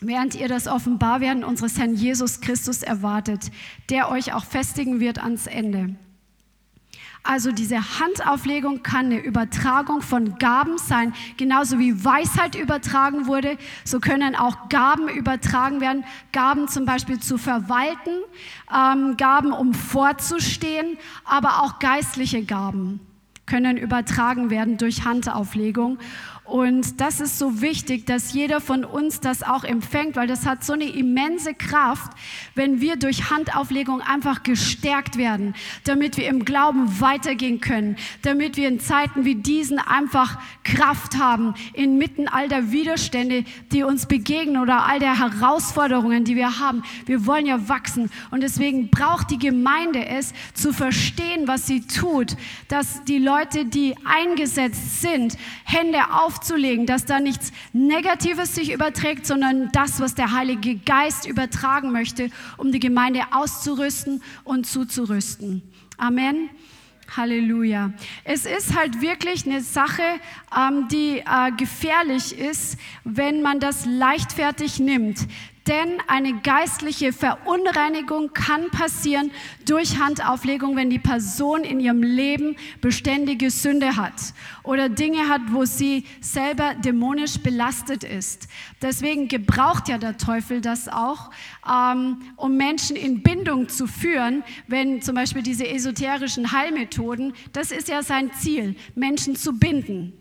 [0.00, 3.50] während ihr das Offenbarwerden unseres Herrn Jesus Christus erwartet,
[3.90, 5.96] der euch auch festigen wird ans Ende.
[7.24, 13.98] Also diese Handauflegung kann eine Übertragung von Gaben sein, genauso wie Weisheit übertragen wurde, so
[13.98, 18.22] können auch Gaben übertragen werden, Gaben zum Beispiel zu verwalten,
[18.72, 23.00] ähm, Gaben um vorzustehen, aber auch geistliche Gaben
[23.46, 25.98] können übertragen werden durch Handauflegung.
[26.44, 30.62] Und das ist so wichtig, dass jeder von uns das auch empfängt, weil das hat
[30.62, 32.12] so eine immense Kraft,
[32.54, 38.68] wenn wir durch Handauflegung einfach gestärkt werden, damit wir im Glauben weitergehen können, damit wir
[38.68, 44.84] in Zeiten wie diesen einfach Kraft haben, inmitten all der Widerstände, die uns begegnen oder
[44.84, 46.82] all der Herausforderungen, die wir haben.
[47.06, 52.36] Wir wollen ja wachsen und deswegen braucht die Gemeinde es, zu verstehen, was sie tut,
[52.68, 59.26] dass die Leute, die eingesetzt sind, Hände auf aufzulegen, dass da nichts Negatives sich überträgt,
[59.26, 65.62] sondern das, was der Heilige Geist übertragen möchte, um die Gemeinde auszurüsten und zuzurüsten.
[65.96, 66.50] Amen.
[67.16, 67.92] Halleluja.
[68.24, 70.02] Es ist halt wirklich eine Sache,
[70.56, 75.18] ähm, die äh, gefährlich ist, wenn man das leichtfertig nimmt.
[75.66, 79.30] Denn eine geistliche Verunreinigung kann passieren
[79.64, 85.64] durch Handauflegung, wenn die Person in ihrem Leben beständige Sünde hat oder Dinge hat, wo
[85.64, 88.46] sie selber dämonisch belastet ist.
[88.82, 91.30] Deswegen gebraucht ja der Teufel das auch,
[91.66, 97.88] ähm, um Menschen in Bindung zu führen, wenn zum Beispiel diese esoterischen Heilmethoden, das ist
[97.88, 100.12] ja sein Ziel, Menschen zu binden.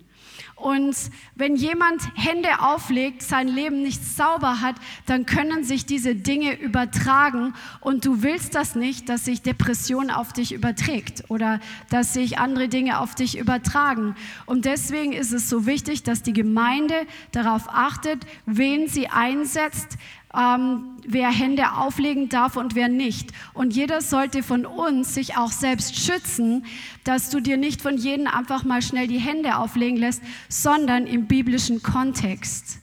[0.56, 0.95] Und
[1.36, 4.76] wenn jemand Hände auflegt, sein Leben nicht sauber hat,
[5.06, 7.54] dann können sich diese Dinge übertragen.
[7.82, 12.70] Und du willst das nicht, dass sich Depression auf dich überträgt oder dass sich andere
[12.70, 14.16] Dinge auf dich übertragen.
[14.45, 16.95] Und deswegen ist es so wichtig, dass die Gemeinde
[17.32, 19.97] darauf achtet, wen sie einsetzt,
[20.36, 23.32] ähm, wer Hände auflegen darf und wer nicht.
[23.54, 26.66] Und jeder sollte von uns sich auch selbst schützen,
[27.04, 31.28] dass du dir nicht von jedem einfach mal schnell die Hände auflegen lässt, sondern im
[31.28, 32.80] biblischen Kontext.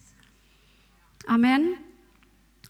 [1.26, 1.74] Amen.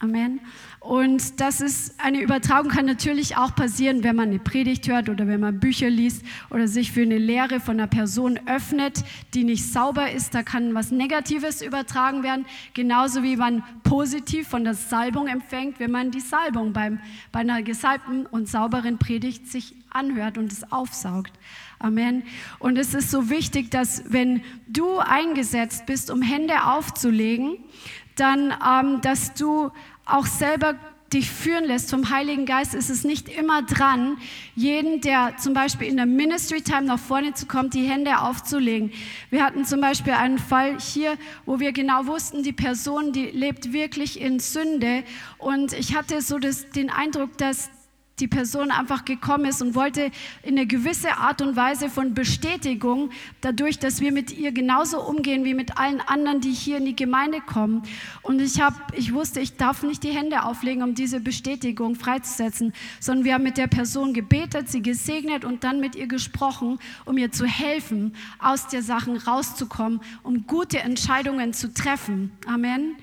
[0.01, 0.41] Amen.
[0.81, 5.26] Und das ist eine Übertragung kann natürlich auch passieren, wenn man eine Predigt hört oder
[5.26, 9.05] wenn man Bücher liest oder sich für eine Lehre von einer Person öffnet,
[9.35, 10.35] die nicht sauber ist.
[10.35, 15.91] Da kann was Negatives übertragen werden, genauso wie man positiv von der Salbung empfängt, wenn
[15.91, 16.99] man die Salbung beim,
[17.31, 21.33] bei einer gesalbten und sauberen Predigt sich anhört und es aufsaugt.
[21.78, 22.22] Amen.
[22.59, 27.59] Und es ist so wichtig, dass wenn du eingesetzt bist, um Hände aufzulegen,
[28.16, 29.70] dann, ähm, dass du
[30.12, 30.74] auch selber
[31.12, 34.18] dich führen lässt vom Heiligen Geist, ist es nicht immer dran,
[34.54, 38.92] jeden, der zum Beispiel in der Ministry Time nach vorne zu kommen, die Hände aufzulegen.
[39.30, 43.72] Wir hatten zum Beispiel einen Fall hier, wo wir genau wussten, die Person, die lebt
[43.72, 45.02] wirklich in Sünde.
[45.38, 47.70] Und ich hatte so das, den Eindruck, dass
[48.20, 50.10] die Person einfach gekommen ist und wollte
[50.42, 53.10] in eine gewisse Art und Weise von Bestätigung,
[53.40, 56.96] dadurch, dass wir mit ihr genauso umgehen wie mit allen anderen, die hier in die
[56.96, 57.82] Gemeinde kommen.
[58.22, 62.72] Und ich, hab, ich wusste, ich darf nicht die Hände auflegen, um diese Bestätigung freizusetzen,
[62.98, 67.18] sondern wir haben mit der Person gebetet, sie gesegnet und dann mit ihr gesprochen, um
[67.18, 72.32] ihr zu helfen, aus der Sachen rauszukommen, um gute Entscheidungen zu treffen.
[72.46, 72.96] Amen.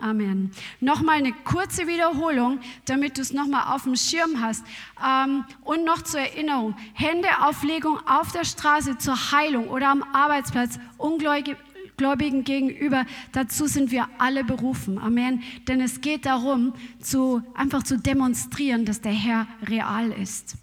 [0.00, 0.50] Amen.
[0.80, 4.64] Nochmal eine kurze Wiederholung, damit du es nochmal auf dem Schirm hast.
[5.04, 12.44] Ähm, und noch zur Erinnerung, Händeauflegung auf der Straße zur Heilung oder am Arbeitsplatz Ungläubigen
[12.44, 14.98] gegenüber, dazu sind wir alle berufen.
[14.98, 15.42] Amen.
[15.68, 20.56] Denn es geht darum, zu, einfach zu demonstrieren, dass der Herr real ist.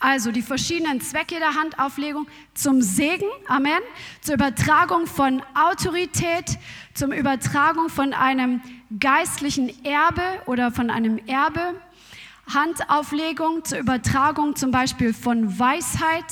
[0.00, 3.80] Also die verschiedenen Zwecke der Handauflegung zum Segen, Amen,
[4.20, 6.58] zur Übertragung von Autorität,
[6.94, 8.62] zum Übertragung von einem
[9.00, 11.74] geistlichen Erbe oder von einem Erbe,
[12.54, 16.24] Handauflegung zur Übertragung zum Beispiel von Weisheit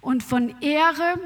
[0.00, 1.18] und von Ehre.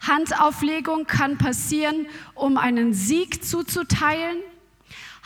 [0.00, 4.38] Handauflegung kann passieren, um einen Sieg zuzuteilen.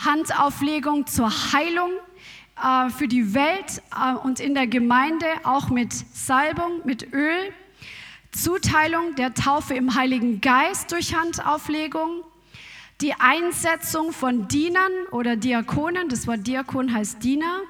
[0.04, 1.92] Handauflegung zur Heilung
[2.60, 7.52] äh, für die Welt äh, und in der Gemeinde auch mit Salbung, mit Öl,
[8.32, 12.22] Zuteilung der Taufe im Heiligen Geist durch Handauflegung,
[13.00, 17.60] die Einsetzung von Dienern oder Diakonen, das Wort Diakon heißt Diener,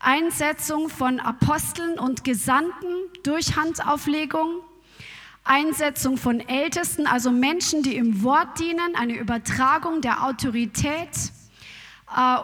[0.00, 4.62] Einsetzung von Aposteln und Gesandten durch Handauflegung,
[5.44, 11.10] Einsetzung von Ältesten, also Menschen, die im Wort dienen, eine Übertragung der Autorität,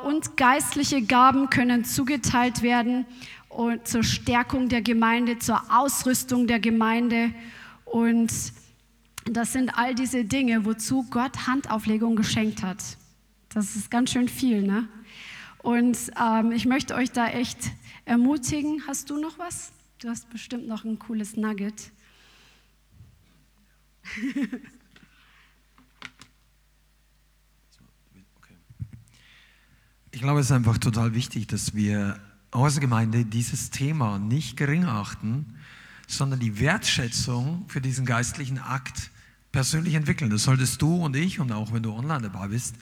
[0.04, 3.04] und geistliche Gaben können zugeteilt werden
[3.48, 7.32] und zur Stärkung der Gemeinde, zur Ausrüstung der Gemeinde.
[7.84, 8.32] Und
[9.24, 12.82] das sind all diese Dinge, wozu Gott Handauflegung geschenkt hat.
[13.48, 14.88] Das ist ganz schön viel, ne?
[15.58, 17.58] Und ähm, ich möchte euch da echt
[18.04, 18.82] ermutigen.
[18.86, 19.72] Hast du noch was?
[19.98, 21.90] Du hast bestimmt noch ein cooles Nugget.
[30.16, 32.18] Ich glaube, es ist einfach total wichtig, dass wir
[32.50, 35.44] aus der Gemeinde dieses Thema nicht gering achten,
[36.08, 39.10] sondern die Wertschätzung für diesen geistlichen Akt
[39.52, 40.30] persönlich entwickeln.
[40.30, 42.76] Das solltest du und ich und auch wenn du online dabei bist.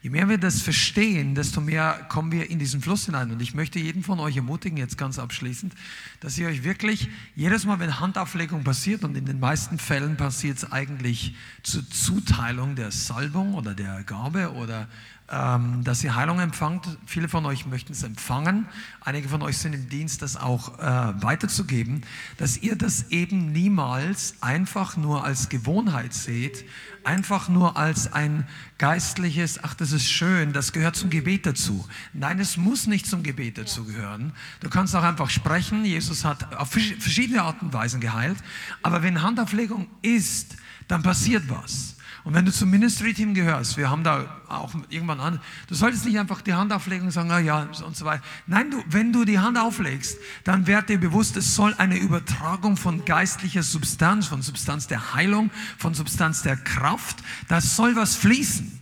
[0.00, 3.32] Je mehr wir das verstehen, desto mehr kommen wir in diesen Fluss hinein.
[3.32, 5.74] Und ich möchte jeden von euch ermutigen, jetzt ganz abschließend,
[6.20, 10.56] dass ihr euch wirklich jedes Mal, wenn Handauflegung passiert, und in den meisten Fällen passiert
[10.56, 14.88] es eigentlich zur Zuteilung der Salbung oder der Gabe oder
[15.30, 16.98] ähm, dass ihr Heilung empfangt.
[17.04, 18.66] Viele von euch möchten es empfangen.
[19.00, 20.82] Einige von euch sind im Dienst, das auch äh,
[21.22, 22.02] weiterzugeben.
[22.38, 26.64] Dass ihr das eben niemals einfach nur als Gewohnheit seht,
[27.04, 28.46] einfach nur als ein
[28.78, 31.86] geistliches, ach, das ist schön, das gehört zum Gebet dazu.
[32.14, 34.32] Nein, es muss nicht zum Gebet dazu gehören.
[34.60, 35.84] Du kannst auch einfach sprechen.
[35.84, 38.38] Jesus hat auf verschiedene Arten und Weisen geheilt.
[38.82, 40.56] Aber wenn Handauflegung ist,
[40.86, 41.97] dann passiert was.
[42.24, 46.18] Und wenn du zum Ministry-Team gehörst, wir haben da auch irgendwann an, du solltest nicht
[46.18, 48.22] einfach die Hand auflegen und sagen, ah ja, und so weiter.
[48.46, 52.76] Nein, du, wenn du die Hand auflegst, dann werd dir bewusst, es soll eine Übertragung
[52.76, 58.78] von geistlicher Substanz, von Substanz der Heilung, von Substanz der Kraft, das soll was fließen.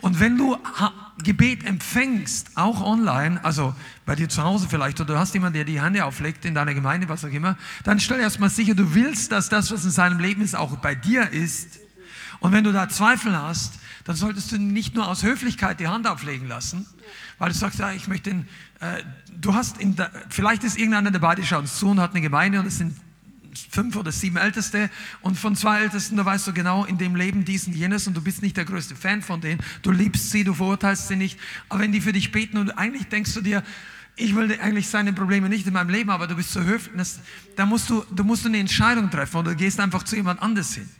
[0.00, 0.56] Und wenn du
[1.22, 3.74] Gebet empfängst, auch online, also
[4.06, 6.74] bei dir zu Hause vielleicht, oder du hast jemanden, der die Hände auflegt in deiner
[6.74, 10.18] Gemeinde, was auch immer, dann stell erstmal sicher, du willst, dass das, was in seinem
[10.18, 11.81] Leben ist, auch bei dir ist.
[12.42, 16.08] Und wenn du da Zweifel hast, dann solltest du nicht nur aus Höflichkeit die Hand
[16.08, 16.86] auflegen lassen,
[17.38, 18.48] weil du sagst, ja, ich möchte den,
[18.80, 22.10] äh, du hast, in der, vielleicht ist irgendeiner dabei, die schaut uns zu und hat
[22.10, 22.96] eine Gemeinde und es sind
[23.70, 24.90] fünf oder sieben Älteste
[25.20, 28.16] und von zwei Ältesten, da weißt du genau, in dem Leben dies und jenes und
[28.16, 31.38] du bist nicht der größte Fan von denen, du liebst sie, du verurteilst sie nicht,
[31.68, 33.62] aber wenn die für dich beten und eigentlich denkst du dir,
[34.16, 37.06] ich will eigentlich seine Probleme nicht in meinem Leben, aber du bist so höflich,
[37.54, 40.74] da musst du, du musst eine Entscheidung treffen oder du gehst einfach zu jemand anders
[40.74, 40.90] hin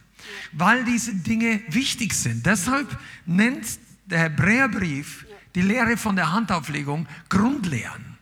[0.53, 2.47] weil diese Dinge wichtig sind.
[2.47, 3.66] Deshalb nennt
[4.07, 8.12] der Hebräerbrief die Lehre von der Handauflegung Grundlehren.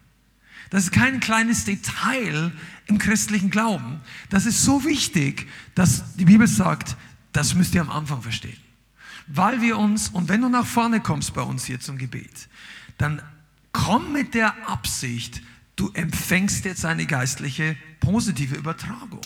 [0.71, 2.53] Das ist kein kleines Detail
[2.87, 4.01] im christlichen Glauben.
[4.29, 6.97] Das ist so wichtig, dass die Bibel sagt,
[7.33, 8.57] das müsst ihr am Anfang verstehen.
[9.27, 12.49] Weil wir uns, und wenn du nach vorne kommst bei uns hier zum Gebet,
[12.99, 13.23] dann
[13.73, 15.43] komm mit der Absicht,
[15.77, 19.21] du empfängst jetzt eine geistliche positive Übertragung.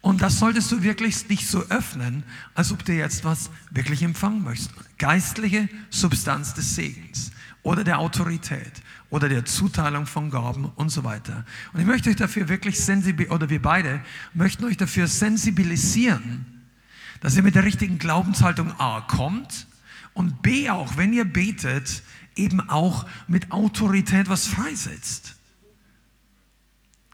[0.00, 2.22] Und das solltest du wirklich dich so öffnen,
[2.54, 4.70] als ob du jetzt was wirklich empfangen möchtest.
[4.96, 7.32] Geistliche Substanz des Segens
[7.62, 8.72] oder der Autorität
[9.10, 11.44] oder der Zuteilung von Gaben und so weiter.
[11.72, 14.00] Und ich möchte euch dafür wirklich sensibilisieren, oder wir beide
[14.34, 16.46] möchten euch dafür sensibilisieren,
[17.20, 19.66] dass ihr mit der richtigen Glaubenshaltung A kommt
[20.14, 22.02] und B auch, wenn ihr betet,
[22.36, 25.34] eben auch mit Autorität was freisetzt.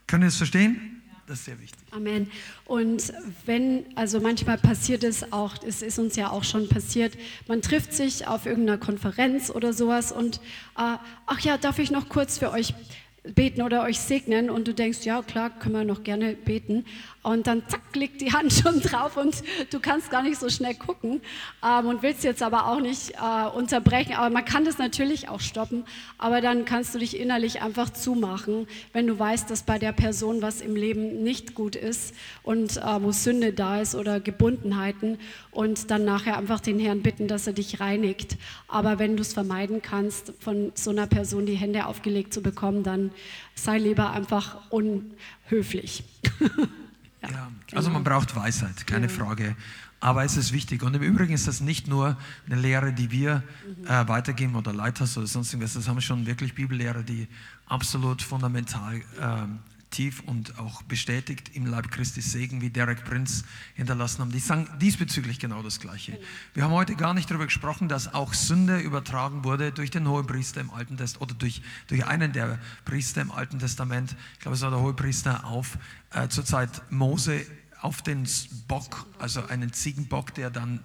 [0.06, 0.93] Könnt ihr es verstehen?
[1.26, 1.82] Das ist sehr wichtig.
[1.90, 2.30] Amen.
[2.66, 3.12] Und
[3.46, 7.14] wenn, also manchmal passiert es auch, es ist uns ja auch schon passiert,
[7.48, 10.36] man trifft sich auf irgendeiner Konferenz oder sowas und,
[10.76, 10.96] äh,
[11.26, 12.74] ach ja, darf ich noch kurz für euch
[13.22, 16.84] beten oder euch segnen und du denkst, ja klar, können wir noch gerne beten.
[17.24, 20.74] Und dann zack, liegt die Hand schon drauf und du kannst gar nicht so schnell
[20.74, 21.22] gucken
[21.66, 24.12] ähm, und willst jetzt aber auch nicht äh, unterbrechen.
[24.12, 25.84] Aber man kann das natürlich auch stoppen,
[26.18, 30.42] aber dann kannst du dich innerlich einfach zumachen, wenn du weißt, dass bei der Person
[30.42, 35.18] was im Leben nicht gut ist und äh, wo Sünde da ist oder Gebundenheiten
[35.50, 38.36] und dann nachher einfach den Herrn bitten, dass er dich reinigt.
[38.68, 42.82] Aber wenn du es vermeiden kannst, von so einer Person die Hände aufgelegt zu bekommen,
[42.82, 43.12] dann
[43.54, 46.04] sei lieber einfach unhöflich.
[47.30, 48.16] ja, ja, also man genau.
[48.16, 49.12] braucht Weisheit, keine ja.
[49.12, 49.56] Frage.
[50.00, 50.82] Aber es ist wichtig.
[50.82, 53.86] Und im Übrigen ist das nicht nur eine Lehre, die wir mhm.
[53.86, 55.74] äh, weitergeben oder Leiters oder sonst irgendwas.
[55.74, 57.26] Das haben schon wirklich Bibellehrer, die
[57.66, 64.20] absolut fundamental äh, tief und auch bestätigt im Leib Christi Segen, wie Derek Prince hinterlassen
[64.20, 64.32] haben.
[64.32, 66.18] Die sagen diesbezüglich genau das Gleiche.
[66.52, 70.60] Wir haben heute gar nicht darüber gesprochen, dass auch Sünde übertragen wurde durch den Hohepriester
[70.60, 74.16] im Alten Testament oder durch, durch einen der Priester im Alten Testament.
[74.34, 75.78] Ich glaube, es war der Hohepriester auf
[76.10, 77.46] äh, zur Zeit Mose
[77.80, 78.26] auf den
[78.66, 80.80] Bock, also einen Ziegenbock, der dann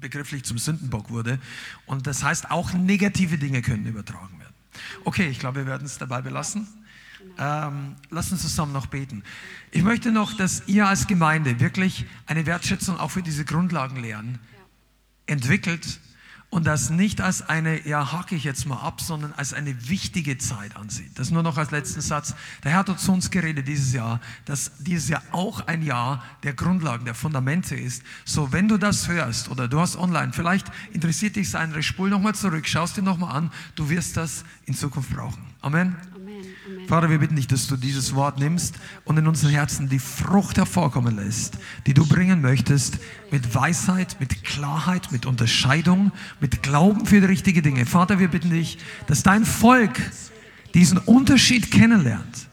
[0.00, 1.38] begrifflich zum Sündenbock wurde.
[1.86, 4.54] Und das heißt, auch negative Dinge können übertragen werden.
[5.04, 6.66] Okay, ich glaube, wir werden es dabei belassen.
[7.38, 9.22] Ähm, lass uns zusammen noch beten.
[9.70, 14.38] Ich möchte noch, dass ihr als Gemeinde wirklich eine Wertschätzung auch für diese Grundlagenlehren
[15.26, 16.00] entwickelt
[16.50, 20.38] und das nicht als eine, ja, hake ich jetzt mal ab, sondern als eine wichtige
[20.38, 21.18] Zeit ansieht.
[21.18, 22.34] Das nur noch als letzten Satz.
[22.64, 26.54] Der Herr hat zu uns geredet dieses Jahr, dass dieses Jahr auch ein Jahr der
[26.54, 28.02] Grundlagen, der Fundamente ist.
[28.24, 32.34] So, wenn du das hörst oder du hast online, vielleicht interessiert dich sein, spul nochmal
[32.34, 35.44] zurück, schaust dir nochmal an, du wirst das in Zukunft brauchen.
[35.60, 35.96] Amen.
[36.86, 40.56] Vater, wir bitten dich, dass du dieses Wort nimmst und in unseren Herzen die Frucht
[40.56, 42.98] hervorkommen lässt, die du bringen möchtest,
[43.30, 47.86] mit Weisheit, mit Klarheit, mit Unterscheidung, mit Glauben für die richtigen Dinge.
[47.86, 49.98] Vater, wir bitten dich, dass dein Volk
[50.74, 52.48] diesen Unterschied kennenlernt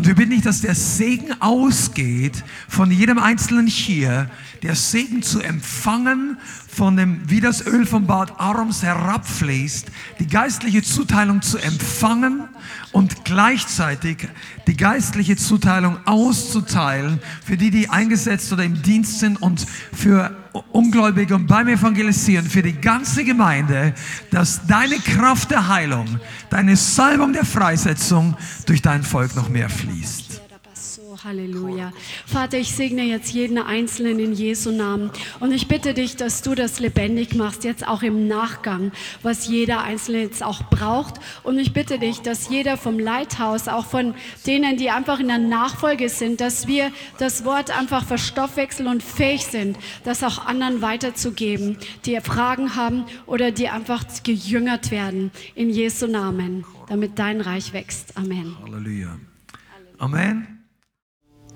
[0.00, 4.30] und wir bitten dich, dass der Segen ausgeht von jedem Einzelnen hier,
[4.62, 6.38] der Segen zu empfangen,
[6.68, 9.88] von dem, wie das Öl vom Bad Arums herabfließt,
[10.18, 12.44] die geistliche Zuteilung zu empfangen
[12.92, 14.28] und gleichzeitig
[14.66, 20.34] die geistliche Zuteilung auszuteilen für die, die eingesetzt oder im Dienst sind und für
[20.72, 23.94] Ungläubige und beim Evangelisieren für die ganze Gemeinde,
[24.30, 28.36] dass deine Kraft der Heilung, deine Salbung der Freisetzung
[28.66, 30.49] durch dein Volk noch mehr fließt.
[31.24, 31.92] Halleluja.
[32.26, 35.10] Vater, ich segne jetzt jeden Einzelnen in Jesu Namen.
[35.38, 38.92] Und ich bitte dich, dass du das lebendig machst, jetzt auch im Nachgang,
[39.22, 41.14] was jeder Einzelne jetzt auch braucht.
[41.42, 44.14] Und ich bitte dich, dass jeder vom Leithaus, auch von
[44.46, 49.44] denen, die einfach in der Nachfolge sind, dass wir das Wort einfach verstoffwechseln und fähig
[49.46, 55.30] sind, das auch anderen weiterzugeben, die Fragen haben oder die einfach gejüngert werden.
[55.54, 58.16] In Jesu Namen, damit dein Reich wächst.
[58.16, 58.56] Amen.
[58.62, 59.18] Halleluja.
[59.98, 60.59] Amen.